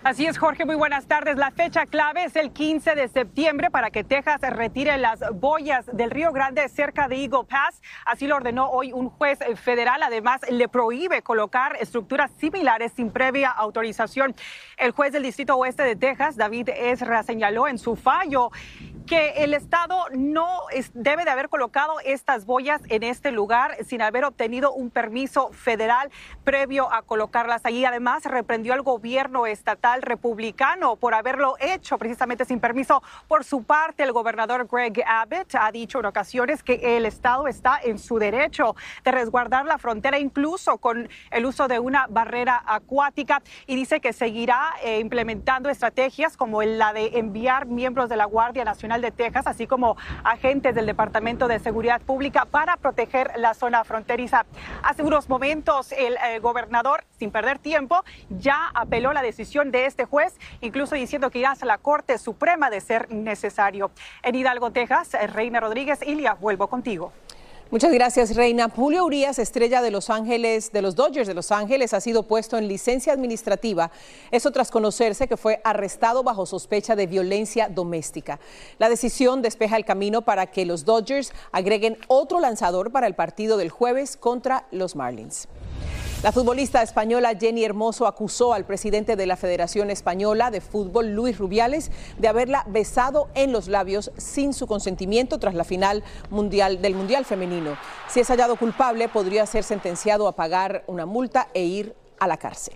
Así 0.02 0.26
es, 0.26 0.38
Jorge, 0.38 0.64
muy 0.64 0.76
buenas 0.76 1.08
tardes. 1.08 1.36
La 1.36 1.52
fecha 1.52 1.86
clave 1.86 2.24
es 2.24 2.38
el 2.38 2.54
15 2.54 2.96
de 2.96 3.10
septiembre 3.10 3.70
para 3.70 3.92
que 3.92 4.06
Texas 4.06 4.40
retire 4.42 4.98
las 4.98 5.20
boyas 5.34 5.86
del 5.92 6.10
Río 6.10 6.32
Grande 6.32 6.70
cerca 6.70 7.10
de 7.10 7.18
Eagle 7.18 7.44
Pass. 7.50 7.82
Así 8.06 8.26
lo 8.26 8.38
ordenó 8.38 8.70
hoy 8.70 8.94
un 8.94 9.10
juez 9.10 9.40
federal. 9.62 10.02
Además, 10.02 10.40
le 10.50 10.70
prohíbe 10.70 11.22
colocar 11.22 11.76
estructuras 11.82 12.32
similares 12.40 12.94
sin 12.96 13.12
previa 13.12 13.50
autorización. 13.50 14.34
El 14.78 14.92
juez 14.92 15.12
del 15.12 15.24
Distrito 15.24 15.58
Oeste 15.58 15.84
de 15.84 15.98
Texas, 15.98 16.38
David 16.38 16.70
Esra, 16.70 17.22
señaló 17.24 17.68
en 17.68 17.78
su 17.78 17.98
fallo 17.98 18.52
que 19.06 19.44
el 19.44 19.54
Estado 19.56 20.06
no 20.12 20.48
debe 20.94 21.26
de 21.26 21.32
haber 21.32 21.50
colocado 21.50 21.96
estas 22.06 22.46
boyas 22.46 22.80
en 22.90 23.02
este 23.02 23.32
lugar 23.32 23.76
sin 23.84 24.04
haber 24.04 24.24
obtenido 24.24 24.72
un 24.72 24.92
permiso 24.92 25.52
federal 25.52 26.12
previo 26.44 26.94
a 26.94 27.02
colocarlas 27.02 27.66
allí. 27.66 27.84
Además, 27.86 28.24
reprendió 28.26 28.74
al 28.74 28.84
gobierno 28.84 29.48
estatal 29.48 29.89
republicano 29.98 30.96
por 30.96 31.14
haberlo 31.16 31.56
hecho 31.60 31.98
precisamente 31.98 32.46
sin 32.46 32.60
permiso. 32.60 33.02
Por 33.28 33.44
su 33.44 33.64
parte, 33.64 34.04
el 34.04 34.12
gobernador 34.12 34.68
Greg 34.72 35.04
Abbott 35.08 35.56
ha 35.56 35.72
dicho 35.72 36.00
en 36.00 36.06
ocasiones 36.06 36.62
que 36.62 36.98
el 36.98 37.06
Estado 37.06 37.48
está 37.48 37.80
en 37.84 37.98
su 37.98 38.20
derecho 38.20 38.76
de 39.04 39.12
resguardar 39.12 39.66
la 39.66 39.80
frontera, 39.80 40.20
incluso 40.20 40.78
con 40.78 41.10
el 41.32 41.46
uso 41.46 41.68
de 41.68 41.80
una 41.80 42.06
barrera 42.10 42.64
acuática, 42.66 43.42
y 43.66 43.76
dice 43.76 44.00
que 44.00 44.14
seguirá 44.14 44.74
eh, 44.84 45.00
implementando 45.00 45.70
estrategias 45.70 46.38
como 46.38 46.62
la 46.62 46.94
de 46.94 47.18
enviar 47.18 47.66
miembros 47.66 48.10
de 48.10 48.16
la 48.16 48.26
Guardia 48.26 48.64
Nacional 48.64 49.00
Estatal 49.00 49.02
de 49.02 49.12
Texas, 49.12 49.48
así 49.48 49.68
como 49.68 49.98
agentes 50.24 50.76
del 50.76 50.86
Departamento 50.86 51.48
de 51.48 51.60
Seguridad 51.60 52.02
Pública 52.02 52.46
para 52.46 52.78
proteger 52.78 53.32
la 53.38 53.54
zona 53.54 53.84
fronteriza. 53.84 54.46
Hace 54.84 55.04
unos 55.04 55.30
momentos 55.30 55.92
el 55.92 56.16
eh, 56.18 56.40
gobernador, 56.40 57.06
sin 57.18 57.32
perder 57.32 57.60
tiempo, 57.60 58.04
ya 58.30 58.70
apeló 58.74 59.14
la 59.14 59.22
decisión 59.22 59.72
de 59.72 59.79
este 59.86 60.06
juez, 60.06 60.36
incluso 60.62 60.96
diciendo 60.96 61.30
que 61.30 61.40
irá 61.40 61.54
a 61.60 61.66
la 61.66 61.78
Corte 61.78 62.18
Suprema 62.18 62.70
de 62.70 62.82
ser 62.82 63.12
necesario. 63.12 63.92
En 64.24 64.36
Hidalgo, 64.36 64.72
Texas, 64.72 65.10
Reina 65.34 65.60
Rodríguez, 65.60 66.00
Ilia, 66.02 66.34
vuelvo 66.34 66.68
contigo. 66.68 67.12
Muchas 67.72 67.94
gracias, 67.94 68.36
Reina. 68.36 68.68
Julio 68.68 69.06
Urias, 69.06 69.38
estrella 69.38 69.84
de 69.84 69.92
Los 69.92 70.10
Ángeles, 70.10 70.72
de 70.72 70.82
los 70.82 70.96
Dodgers 70.96 71.28
de 71.28 71.36
Los 71.36 71.52
Ángeles, 71.52 71.94
ha 71.94 72.02
sido 72.02 72.24
puesto 72.24 72.58
en 72.58 72.68
licencia 72.68 73.14
administrativa. 73.14 73.92
Eso 74.32 74.50
tras 74.50 74.72
conocerse 74.72 75.28
que 75.28 75.38
fue 75.38 75.62
arrestado 75.64 76.24
bajo 76.24 76.48
sospecha 76.48 76.96
de 76.96 77.06
violencia 77.06 77.70
doméstica. 77.70 78.40
La 78.80 78.90
decisión 78.90 79.44
despeja 79.44 79.78
el 79.78 79.86
camino 79.86 80.24
para 80.24 80.48
que 80.48 80.66
los 80.66 80.84
Dodgers 80.84 81.32
agreguen 81.52 82.00
otro 82.08 82.40
lanzador 82.40 82.92
para 82.92 83.06
el 83.06 83.14
partido 83.14 83.56
del 83.56 83.70
jueves 83.70 84.18
contra 84.18 84.66
los 84.72 84.96
Marlins. 84.96 85.48
La 86.22 86.34
futbolista 86.34 86.82
española 86.82 87.38
Jenny 87.40 87.64
Hermoso 87.64 88.06
acusó 88.06 88.52
al 88.52 88.66
presidente 88.66 89.16
de 89.16 89.26
la 89.26 89.38
Federación 89.38 89.90
Española 89.90 90.52
de 90.52 90.60
Fútbol, 90.60 91.16
Luis 91.16 91.38
Rubiales, 91.38 91.92
de 92.18 92.28
haberla 92.28 92.66
besado 92.68 93.30
en 93.36 93.54
los 93.54 93.70
labios 93.70 94.12
sin 94.18 94.54
su 94.54 94.68
consentimiento 94.68 95.40
tras 95.40 95.56
la 95.56 95.64
final 95.64 96.04
mundial 96.30 96.82
del 96.82 96.96
Mundial 96.96 97.24
Femenino. 97.24 97.78
Si 98.10 98.20
es 98.20 98.28
hallado 98.28 98.58
culpable, 98.58 99.08
podría 99.08 99.46
ser 99.46 99.64
sentenciado 99.64 100.28
a 100.28 100.36
pagar 100.36 100.84
una 100.88 101.06
multa 101.06 101.48
e 101.54 101.64
ir 101.64 101.96
a 102.20 102.28
la 102.28 102.36
cárcel. 102.36 102.76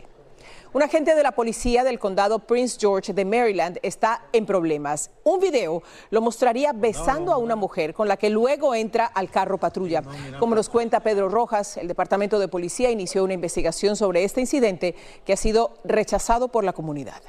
Un 0.73 0.81
agente 0.81 1.13
de 1.13 1.21
la 1.21 1.33
policía 1.33 1.83
del 1.83 1.99
condado 1.99 2.39
Prince 2.39 2.79
George 2.79 3.13
de 3.13 3.25
Maryland 3.25 3.77
está 3.83 4.25
en 4.33 4.47
problemas. 4.47 5.11
Un 5.23 5.39
video 5.39 5.83
lo 6.09 6.19
mostraría 6.19 6.73
besando 6.73 7.31
a 7.31 7.37
una 7.37 7.55
mujer 7.55 7.93
con 7.93 8.07
la 8.07 8.17
que 8.17 8.31
luego 8.31 8.73
entra 8.73 9.05
al 9.05 9.29
carro 9.29 9.59
patrulla. 9.59 10.01
Como 10.39 10.55
nos 10.55 10.69
cuenta 10.69 11.01
Pedro 11.01 11.29
Rojas, 11.29 11.77
el 11.77 11.87
Departamento 11.87 12.39
de 12.39 12.47
Policía 12.47 12.89
inició 12.89 13.23
una 13.23 13.35
investigación 13.35 13.95
sobre 13.95 14.23
este 14.23 14.41
incidente 14.41 14.95
que 15.23 15.33
ha 15.33 15.37
sido 15.37 15.75
rechazado 15.83 16.47
por 16.47 16.63
la 16.63 16.73
comunidad. 16.73 17.21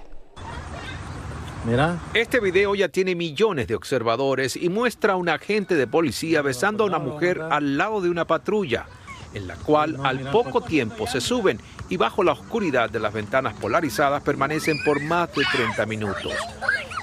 Mira. 1.66 2.00
Este 2.14 2.40
video 2.40 2.74
ya 2.74 2.88
tiene 2.88 3.14
millones 3.14 3.66
de 3.66 3.74
observadores 3.74 4.56
y 4.56 4.70
muestra 4.70 5.14
a 5.14 5.16
un 5.16 5.28
agente 5.28 5.74
de 5.74 5.86
policía 5.86 6.40
besando 6.40 6.84
a 6.84 6.86
una 6.86 6.98
mujer 6.98 7.42
al 7.42 7.76
lado 7.76 8.00
de 8.00 8.08
una 8.08 8.26
patrulla 8.26 8.86
en 9.34 9.46
la 9.46 9.56
cual 9.56 9.98
al 10.02 10.30
poco 10.30 10.60
tiempo 10.60 11.06
se 11.06 11.20
suben 11.20 11.60
y 11.88 11.96
bajo 11.96 12.22
la 12.22 12.32
oscuridad 12.32 12.88
de 12.90 13.00
las 13.00 13.12
ventanas 13.12 13.54
polarizadas 13.54 14.22
permanecen 14.22 14.82
por 14.84 15.00
más 15.02 15.34
de 15.34 15.44
30 15.52 15.86
minutos. 15.86 16.32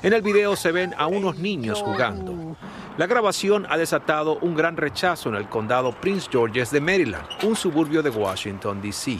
En 0.04 0.14
el 0.14 0.22
video 0.22 0.56
se 0.56 0.72
ven 0.72 0.96
a 0.98 1.08
unos 1.08 1.38
niños 1.38 1.82
jugando. 1.82 2.56
La 2.98 3.06
grabación 3.06 3.68
ha 3.70 3.78
desatado 3.78 4.38
un 4.40 4.56
gran 4.56 4.76
rechazo 4.76 5.30
en 5.30 5.36
el 5.36 5.48
condado 5.48 5.92
Prince 5.92 6.28
George's 6.32 6.72
de 6.72 6.82
Maryland, 6.82 7.26
un 7.44 7.56
suburbio 7.56 8.02
de 8.02 8.10
Washington, 8.10 8.82
D.C. 8.82 9.20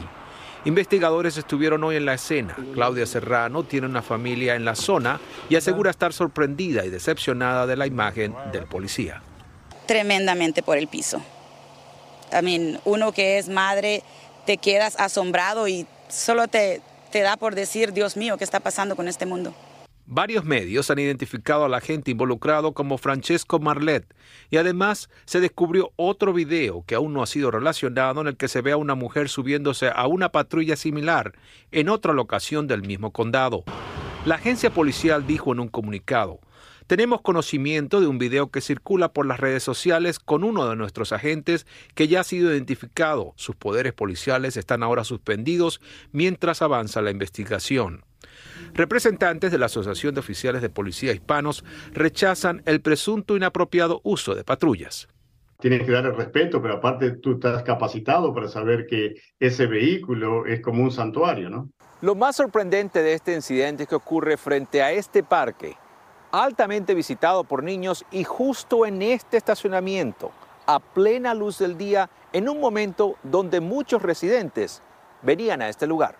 Investigadores 0.64 1.36
estuvieron 1.36 1.82
hoy 1.82 1.96
en 1.96 2.04
la 2.04 2.14
escena. 2.14 2.54
Claudia 2.74 3.06
Serrano 3.06 3.64
tiene 3.64 3.86
una 3.86 4.02
familia 4.02 4.54
en 4.54 4.64
la 4.64 4.76
zona 4.76 5.18
y 5.48 5.56
asegura 5.56 5.90
estar 5.90 6.12
sorprendida 6.12 6.84
y 6.84 6.90
decepcionada 6.90 7.66
de 7.66 7.76
la 7.76 7.86
imagen 7.86 8.34
del 8.52 8.66
policía. 8.66 9.22
Tremendamente 9.86 10.62
por 10.62 10.78
el 10.78 10.86
piso. 10.86 11.20
I 12.32 12.78
uno 12.84 13.12
que 13.12 13.38
es 13.38 13.48
madre, 13.48 14.02
te 14.46 14.56
quedas 14.56 14.98
asombrado 14.98 15.68
y 15.68 15.86
solo 16.08 16.48
te, 16.48 16.80
te 17.10 17.20
da 17.20 17.36
por 17.36 17.54
decir, 17.54 17.92
Dios 17.92 18.16
mío, 18.16 18.36
¿qué 18.38 18.44
está 18.44 18.60
pasando 18.60 18.96
con 18.96 19.08
este 19.08 19.26
mundo? 19.26 19.54
Varios 20.04 20.44
medios 20.44 20.90
han 20.90 20.98
identificado 20.98 21.64
al 21.64 21.74
agente 21.74 22.10
involucrado 22.10 22.72
como 22.72 22.98
Francesco 22.98 23.60
Marlet 23.60 24.04
y 24.50 24.56
además 24.56 25.08
se 25.26 25.40
descubrió 25.40 25.92
otro 25.96 26.32
video 26.32 26.84
que 26.86 26.96
aún 26.96 27.14
no 27.14 27.22
ha 27.22 27.26
sido 27.26 27.50
relacionado 27.50 28.20
en 28.20 28.26
el 28.26 28.36
que 28.36 28.48
se 28.48 28.62
ve 28.62 28.72
a 28.72 28.76
una 28.76 28.96
mujer 28.96 29.28
subiéndose 29.28 29.90
a 29.94 30.06
una 30.08 30.30
patrulla 30.30 30.76
similar 30.76 31.32
en 31.70 31.88
otra 31.88 32.12
locación 32.12 32.66
del 32.66 32.82
mismo 32.82 33.12
condado. 33.12 33.64
La 34.26 34.34
agencia 34.34 34.70
policial 34.70 35.26
dijo 35.26 35.52
en 35.52 35.60
un 35.60 35.68
comunicado, 35.68 36.40
tenemos 36.92 37.22
conocimiento 37.22 38.02
de 38.02 38.06
un 38.06 38.18
video 38.18 38.50
que 38.50 38.60
circula 38.60 39.14
por 39.14 39.24
las 39.24 39.40
redes 39.40 39.62
sociales 39.62 40.18
con 40.18 40.44
uno 40.44 40.68
de 40.68 40.76
nuestros 40.76 41.12
agentes 41.12 41.66
que 41.94 42.06
ya 42.06 42.20
ha 42.20 42.22
sido 42.22 42.52
identificado. 42.52 43.32
Sus 43.36 43.56
poderes 43.56 43.94
policiales 43.94 44.58
están 44.58 44.82
ahora 44.82 45.02
suspendidos 45.02 45.80
mientras 46.12 46.60
avanza 46.60 47.00
la 47.00 47.10
investigación. 47.10 48.04
Representantes 48.74 49.50
de 49.50 49.56
la 49.56 49.64
Asociación 49.64 50.12
de 50.12 50.20
Oficiales 50.20 50.60
de 50.60 50.68
Policía 50.68 51.14
Hispanos 51.14 51.64
rechazan 51.94 52.60
el 52.66 52.82
presunto 52.82 53.38
inapropiado 53.38 54.02
uso 54.04 54.34
de 54.34 54.44
patrullas 54.44 55.08
tienes 55.60 55.84
que 55.84 55.92
dar 55.92 56.04
el 56.06 56.16
respeto, 56.16 56.60
pero 56.60 56.74
aparte 56.74 57.12
tú 57.12 57.34
estás 57.34 57.62
capacitado 57.62 58.34
para 58.34 58.48
saber 58.48 58.84
que 58.84 59.14
ese 59.38 59.66
vehículo 59.66 60.44
es 60.44 60.60
como 60.60 60.82
un 60.82 60.90
santuario, 60.90 61.48
¿no? 61.48 61.70
Lo 62.00 62.16
más 62.16 62.34
sorprendente 62.34 63.00
de 63.00 63.14
este 63.14 63.32
incidente 63.32 63.84
es 63.84 63.88
que 63.88 63.94
ocurre 63.94 64.36
frente 64.36 64.82
a 64.82 64.90
este 64.90 65.22
parque, 65.22 65.76
altamente 66.32 66.94
visitado 66.94 67.44
por 67.44 67.62
niños 67.62 68.04
y 68.10 68.24
justo 68.24 68.86
en 68.86 69.02
este 69.02 69.36
estacionamiento, 69.36 70.32
a 70.66 70.80
plena 70.80 71.34
luz 71.34 71.58
del 71.58 71.76
día, 71.76 72.10
en 72.32 72.48
un 72.48 72.60
momento 72.60 73.16
donde 73.22 73.60
muchos 73.60 74.02
residentes 74.02 74.80
venían 75.20 75.62
a 75.62 75.68
este 75.68 75.86
lugar. 75.86 76.16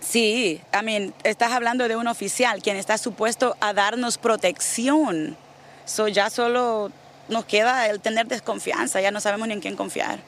Sí, 0.00 0.60
I 0.72 1.12
estás 1.22 1.52
hablando 1.52 1.86
de 1.86 1.96
un 1.96 2.08
oficial 2.08 2.62
quien 2.62 2.76
está 2.76 2.98
supuesto 2.98 3.56
a 3.60 3.72
darnos 3.72 4.18
protección. 4.18 5.36
So 5.84 6.08
ya 6.08 6.28
solo 6.30 6.90
nos 7.28 7.44
queda 7.44 7.88
el 7.88 8.00
tener 8.00 8.26
desconfianza, 8.26 9.00
ya 9.00 9.10
no 9.10 9.20
sabemos 9.20 9.48
ni 9.48 9.54
en 9.54 9.60
quién 9.60 9.76
confiar. 9.76 10.18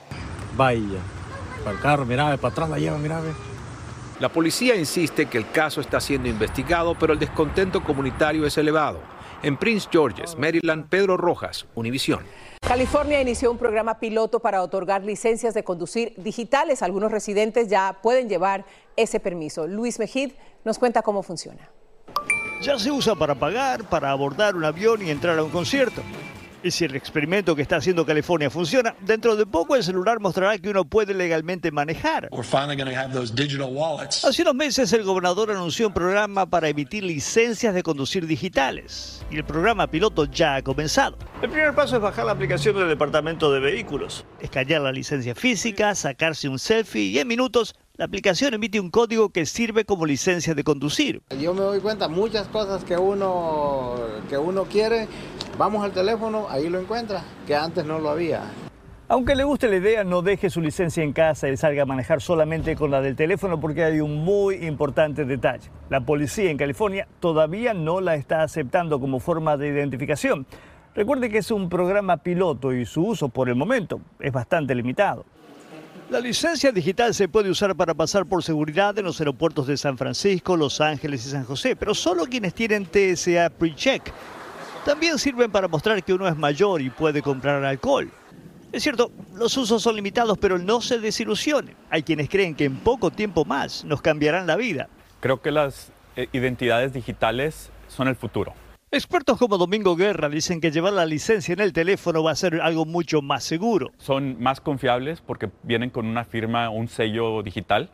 Vaya, 0.56 1.00
para 1.64 1.76
el 1.76 1.82
carro, 1.82 2.04
mira, 2.04 2.36
para 2.36 2.52
atrás 2.52 2.70
la 2.70 2.78
lleva, 2.78 2.98
mira. 2.98 3.20
La 4.20 4.28
policía 4.28 4.76
insiste 4.76 5.26
que 5.26 5.38
el 5.38 5.50
caso 5.50 5.80
está 5.80 6.00
siendo 6.00 6.28
investigado, 6.28 6.96
pero 6.96 7.12
el 7.14 7.18
descontento 7.18 7.82
comunitario 7.82 8.46
es 8.46 8.56
elevado. 8.56 9.13
En 9.44 9.58
Prince 9.58 9.86
George's, 9.92 10.38
Maryland, 10.38 10.88
Pedro 10.88 11.18
Rojas, 11.18 11.66
Univisión. 11.74 12.20
California 12.66 13.20
inició 13.20 13.50
un 13.50 13.58
programa 13.58 14.00
piloto 14.00 14.40
para 14.40 14.62
otorgar 14.62 15.04
licencias 15.04 15.52
de 15.52 15.62
conducir 15.62 16.14
digitales. 16.16 16.82
Algunos 16.82 17.12
residentes 17.12 17.68
ya 17.68 17.98
pueden 18.02 18.30
llevar 18.30 18.64
ese 18.96 19.20
permiso. 19.20 19.66
Luis 19.66 19.98
Mejid 19.98 20.32
nos 20.64 20.78
cuenta 20.78 21.02
cómo 21.02 21.22
funciona. 21.22 21.68
Ya 22.62 22.78
se 22.78 22.90
usa 22.90 23.14
para 23.16 23.34
pagar, 23.34 23.84
para 23.84 24.12
abordar 24.12 24.56
un 24.56 24.64
avión 24.64 25.06
y 25.06 25.10
entrar 25.10 25.38
a 25.38 25.44
un 25.44 25.50
concierto. 25.50 26.00
Y 26.64 26.70
si 26.70 26.86
el 26.86 26.96
experimento 26.96 27.54
que 27.54 27.60
está 27.60 27.76
haciendo 27.76 28.06
California 28.06 28.48
funciona, 28.48 28.94
dentro 29.02 29.36
de 29.36 29.44
poco 29.44 29.76
el 29.76 29.84
celular 29.84 30.18
mostrará 30.18 30.56
que 30.56 30.70
uno 30.70 30.86
puede 30.86 31.12
legalmente 31.12 31.70
manejar. 31.70 32.30
Hace 34.24 34.42
unos 34.42 34.54
meses 34.54 34.90
el 34.94 35.04
gobernador 35.04 35.50
anunció 35.50 35.88
un 35.88 35.92
programa 35.92 36.46
para 36.46 36.70
emitir 36.70 37.04
licencias 37.04 37.74
de 37.74 37.82
conducir 37.82 38.26
digitales. 38.26 39.26
Y 39.30 39.36
el 39.36 39.44
programa 39.44 39.88
piloto 39.88 40.24
ya 40.24 40.54
ha 40.54 40.62
comenzado. 40.62 41.18
El 41.42 41.50
primer 41.50 41.74
paso 41.74 41.96
es 41.96 42.02
bajar 42.02 42.24
la 42.24 42.32
aplicación 42.32 42.74
del 42.76 42.88
departamento 42.88 43.52
de 43.52 43.60
vehículos, 43.60 44.24
escanear 44.40 44.80
la 44.80 44.92
licencia 44.92 45.34
física, 45.34 45.94
sacarse 45.94 46.48
un 46.48 46.58
selfie 46.58 47.02
y 47.02 47.18
en 47.18 47.28
minutos 47.28 47.74
la 47.96 48.06
aplicación 48.06 48.54
emite 48.54 48.80
un 48.80 48.90
código 48.90 49.28
que 49.28 49.46
sirve 49.46 49.84
como 49.84 50.04
licencia 50.04 50.52
de 50.52 50.64
conducir. 50.64 51.22
Yo 51.40 51.54
me 51.54 51.60
doy 51.60 51.78
cuenta 51.78 52.08
muchas 52.08 52.48
cosas 52.48 52.82
que 52.82 52.96
uno 52.96 53.94
que 54.28 54.36
uno 54.36 54.64
quiere 54.64 55.06
Vamos 55.56 55.84
al 55.84 55.92
teléfono, 55.92 56.46
ahí 56.50 56.68
lo 56.68 56.80
encuentra, 56.80 57.22
que 57.46 57.54
antes 57.54 57.84
no 57.84 58.00
lo 58.00 58.10
había. 58.10 58.42
Aunque 59.06 59.36
le 59.36 59.44
guste 59.44 59.68
la 59.68 59.76
idea, 59.76 60.02
no 60.02 60.20
deje 60.20 60.50
su 60.50 60.60
licencia 60.60 61.04
en 61.04 61.12
casa 61.12 61.48
y 61.48 61.56
salga 61.56 61.82
a 61.82 61.86
manejar 61.86 62.20
solamente 62.20 62.74
con 62.74 62.90
la 62.90 63.00
del 63.00 63.14
teléfono 63.14 63.60
porque 63.60 63.84
hay 63.84 64.00
un 64.00 64.24
muy 64.24 64.66
importante 64.66 65.24
detalle. 65.24 65.70
La 65.90 66.00
policía 66.00 66.50
en 66.50 66.56
California 66.56 67.06
todavía 67.20 67.72
no 67.72 68.00
la 68.00 68.16
está 68.16 68.42
aceptando 68.42 68.98
como 68.98 69.20
forma 69.20 69.56
de 69.56 69.68
identificación. 69.68 70.44
Recuerde 70.94 71.30
que 71.30 71.38
es 71.38 71.50
un 71.52 71.68
programa 71.68 72.16
piloto 72.16 72.72
y 72.72 72.84
su 72.84 73.06
uso 73.06 73.28
por 73.28 73.48
el 73.48 73.54
momento 73.54 74.00
es 74.18 74.32
bastante 74.32 74.74
limitado. 74.74 75.24
La 76.10 76.18
licencia 76.18 76.72
digital 76.72 77.14
se 77.14 77.28
puede 77.28 77.50
usar 77.50 77.76
para 77.76 77.94
pasar 77.94 78.26
por 78.26 78.42
seguridad 78.42 78.98
en 78.98 79.04
los 79.04 79.20
aeropuertos 79.20 79.68
de 79.68 79.76
San 79.76 79.96
Francisco, 79.98 80.56
Los 80.56 80.80
Ángeles 80.80 81.24
y 81.26 81.30
San 81.30 81.44
José, 81.44 81.76
pero 81.76 81.94
solo 81.94 82.24
quienes 82.24 82.54
tienen 82.54 82.86
TSA 82.86 83.50
PreCheck 83.50 84.12
también 84.84 85.18
sirven 85.18 85.50
para 85.50 85.66
mostrar 85.66 86.02
que 86.04 86.12
uno 86.12 86.28
es 86.28 86.36
mayor 86.36 86.82
y 86.82 86.90
puede 86.90 87.22
comprar 87.22 87.64
alcohol. 87.64 88.10
Es 88.70 88.82
cierto, 88.82 89.10
los 89.34 89.56
usos 89.56 89.82
son 89.82 89.96
limitados, 89.96 90.36
pero 90.38 90.58
no 90.58 90.80
se 90.80 90.98
desilusionen. 90.98 91.74
Hay 91.90 92.02
quienes 92.02 92.28
creen 92.28 92.54
que 92.54 92.64
en 92.64 92.76
poco 92.76 93.10
tiempo 93.10 93.44
más 93.44 93.84
nos 93.84 94.02
cambiarán 94.02 94.46
la 94.46 94.56
vida. 94.56 94.88
Creo 95.20 95.40
que 95.40 95.50
las 95.50 95.90
eh, 96.16 96.28
identidades 96.32 96.92
digitales 96.92 97.70
son 97.88 98.08
el 98.08 98.16
futuro. 98.16 98.52
Expertos 98.90 99.38
como 99.38 99.58
Domingo 99.58 99.96
Guerra 99.96 100.28
dicen 100.28 100.60
que 100.60 100.70
llevar 100.70 100.92
la 100.92 101.06
licencia 101.06 101.52
en 101.52 101.60
el 101.60 101.72
teléfono 101.72 102.22
va 102.22 102.32
a 102.32 102.36
ser 102.36 102.60
algo 102.60 102.84
mucho 102.84 103.22
más 103.22 103.42
seguro. 103.42 103.90
Son 103.98 104.40
más 104.40 104.60
confiables 104.60 105.20
porque 105.20 105.50
vienen 105.62 105.90
con 105.90 106.06
una 106.06 106.24
firma, 106.24 106.68
un 106.68 106.88
sello 106.88 107.42
digital. 107.42 107.90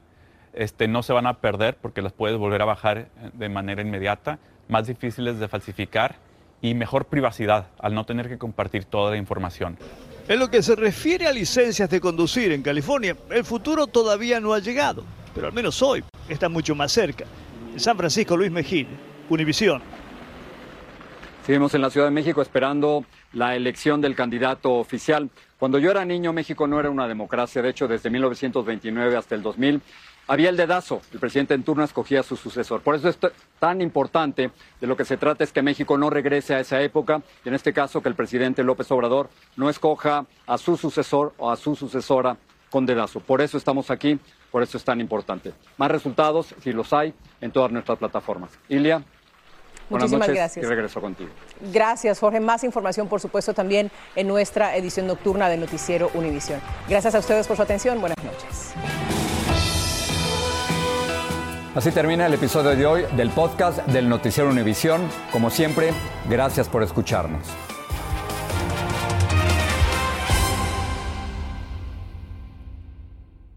Este, 0.53 0.89
no 0.89 1.03
se 1.03 1.13
van 1.13 1.27
a 1.27 1.41
perder 1.41 1.77
porque 1.77 2.03
las 2.03 2.13
puedes 2.13 2.37
volver 2.37 2.63
a 2.63 2.65
bajar 2.65 3.09
de 3.35 3.49
manera 3.49 3.81
inmediata. 3.81 4.39
Más 4.69 4.87
difíciles 4.87 5.39
de 5.39 5.49
falsificar 5.49 6.17
y 6.63 6.75
mejor 6.75 7.07
privacidad 7.07 7.69
al 7.79 7.95
no 7.95 8.05
tener 8.05 8.29
que 8.29 8.39
compartir 8.39 8.85
toda 8.85 9.11
la 9.11 9.17
información. 9.17 9.79
En 10.29 10.39
lo 10.39 10.49
que 10.49 10.63
se 10.63 10.77
refiere 10.77 11.27
a 11.27 11.33
licencias 11.33 11.91
de 11.91 12.01
conducir 12.01 12.53
en 12.53 12.63
California, 12.63 13.17
el 13.31 13.45
futuro 13.45 13.87
todavía 13.87 14.39
no 14.41 14.53
ha 14.53 14.61
llegado, 14.61 15.05
pero 15.35 15.47
al 15.49 15.53
menos 15.53 15.83
hoy 15.83 16.05
está 16.29 16.49
mucho 16.49 16.75
más 16.75 16.93
cerca. 16.93 17.25
En 17.73 17.81
San 17.81 17.97
Francisco, 17.97 18.37
Luis 18.37 18.51
Mejía, 18.51 18.87
Univisión. 19.29 19.83
Seguimos 21.45 21.75
en 21.75 21.81
la 21.81 21.91
Ciudad 21.91 22.07
de 22.07 22.13
México 22.13 22.43
esperando 22.43 23.05
la 23.33 23.57
elección 23.57 24.01
del 24.01 24.15
candidato 24.15 24.75
oficial. 24.75 25.31
Cuando 25.59 25.79
yo 25.79 25.91
era 25.91 26.05
niño, 26.05 26.33
México 26.33 26.67
no 26.67 26.79
era 26.79 26.91
una 26.91 27.09
democracia. 27.09 27.63
De 27.63 27.71
hecho, 27.71 27.89
desde 27.89 28.11
1929 28.11 29.17
hasta 29.17 29.35
el 29.35 29.43
2000 29.43 29.81
había 30.31 30.49
el 30.49 30.57
dedazo. 30.57 31.03
El 31.13 31.19
presidente 31.19 31.55
en 31.55 31.65
turno 31.65 31.83
escogía 31.83 32.21
a 32.21 32.23
su 32.23 32.37
sucesor. 32.37 32.83
Por 32.83 32.95
eso 32.95 33.09
es 33.09 33.19
tan 33.59 33.81
importante. 33.81 34.53
De 34.81 34.87
lo 34.87 34.97
que 34.97 35.05
se 35.05 35.17
trata 35.17 35.43
es 35.43 35.51
que 35.51 35.61
México 35.61 35.99
no 35.99 36.09
regrese 36.09 36.55
a 36.55 36.61
esa 36.61 36.81
época. 36.81 37.21
Y 37.45 37.49
en 37.49 37.55
este 37.57 37.73
caso, 37.73 38.01
que 38.01 38.09
el 38.09 38.15
presidente 38.15 38.63
López 38.63 38.89
Obrador 38.93 39.29
no 39.57 39.69
escoja 39.69 40.27
a 40.47 40.57
su 40.57 40.77
sucesor 40.77 41.35
o 41.37 41.51
a 41.51 41.57
su 41.57 41.75
sucesora 41.75 42.37
con 42.71 42.87
dedazo. 42.87 43.19
Por 43.19 43.41
eso 43.41 43.59
estamos 43.59 43.91
aquí. 43.91 44.21
Por 44.53 44.63
eso 44.63 44.77
es 44.79 44.85
tan 44.85 45.01
importante. 45.01 45.53
Más 45.77 45.91
resultados, 45.91 46.55
si 46.63 46.73
los 46.73 46.93
hay, 46.93 47.13
en 47.41 47.51
todas 47.51 47.73
nuestras 47.73 47.99
plataformas. 47.99 48.53
Ilia. 48.69 49.03
Muchísimas 49.89 50.29
gracias. 50.29 50.65
Y 50.65 50.69
regreso 50.69 51.01
contigo. 51.01 51.31
Gracias, 51.73 52.21
Jorge. 52.21 52.39
Más 52.39 52.63
información, 52.63 53.09
por 53.09 53.21
supuesto, 53.21 53.53
también 53.53 53.91
en 54.15 54.29
nuestra 54.29 54.77
edición 54.77 55.09
nocturna 55.09 55.49
del 55.49 55.59
Noticiero 55.59 56.09
Univisión. 56.15 56.61
Gracias 56.89 57.17
a 57.17 57.19
ustedes 57.19 57.49
por 57.49 57.57
su 57.57 57.63
atención. 57.65 58.01
Buenas 58.01 58.23
noches. 58.23 59.10
Así 61.75 61.93
termina 61.93 62.27
el 62.27 62.35
episodio 62.35 62.75
de 62.75 62.85
hoy 62.85 63.05
del 63.17 63.31
podcast 63.31 63.79
del 63.87 64.09
Noticiero 64.09 64.51
Univisión. 64.51 65.03
Como 65.31 65.51
siempre, 65.51 65.93
gracias 66.29 66.69
por 66.69 66.83
escucharnos. 66.83 67.47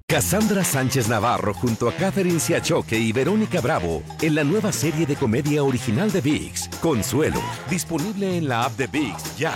Cassandra 0.08 0.64
Sánchez 0.64 1.10
Navarro 1.10 1.56
junto 1.56 1.90
a 1.90 1.94
Catherine 1.94 2.40
Siachoque 2.40 2.96
y 2.96 3.12
Verónica 3.12 3.62
Bravo 3.62 4.04
en 4.22 4.36
la 4.36 4.44
nueva 4.44 4.72
serie 4.72 5.08
de 5.08 5.16
comedia 5.16 5.64
original 5.64 6.12
de 6.12 6.22
VIX, 6.22 6.70
Consuelo, 6.84 7.42
disponible 7.68 8.38
en 8.38 8.48
la 8.48 8.66
app 8.66 8.74
de 8.78 8.86
VIX 8.86 9.38
ya. 9.38 9.54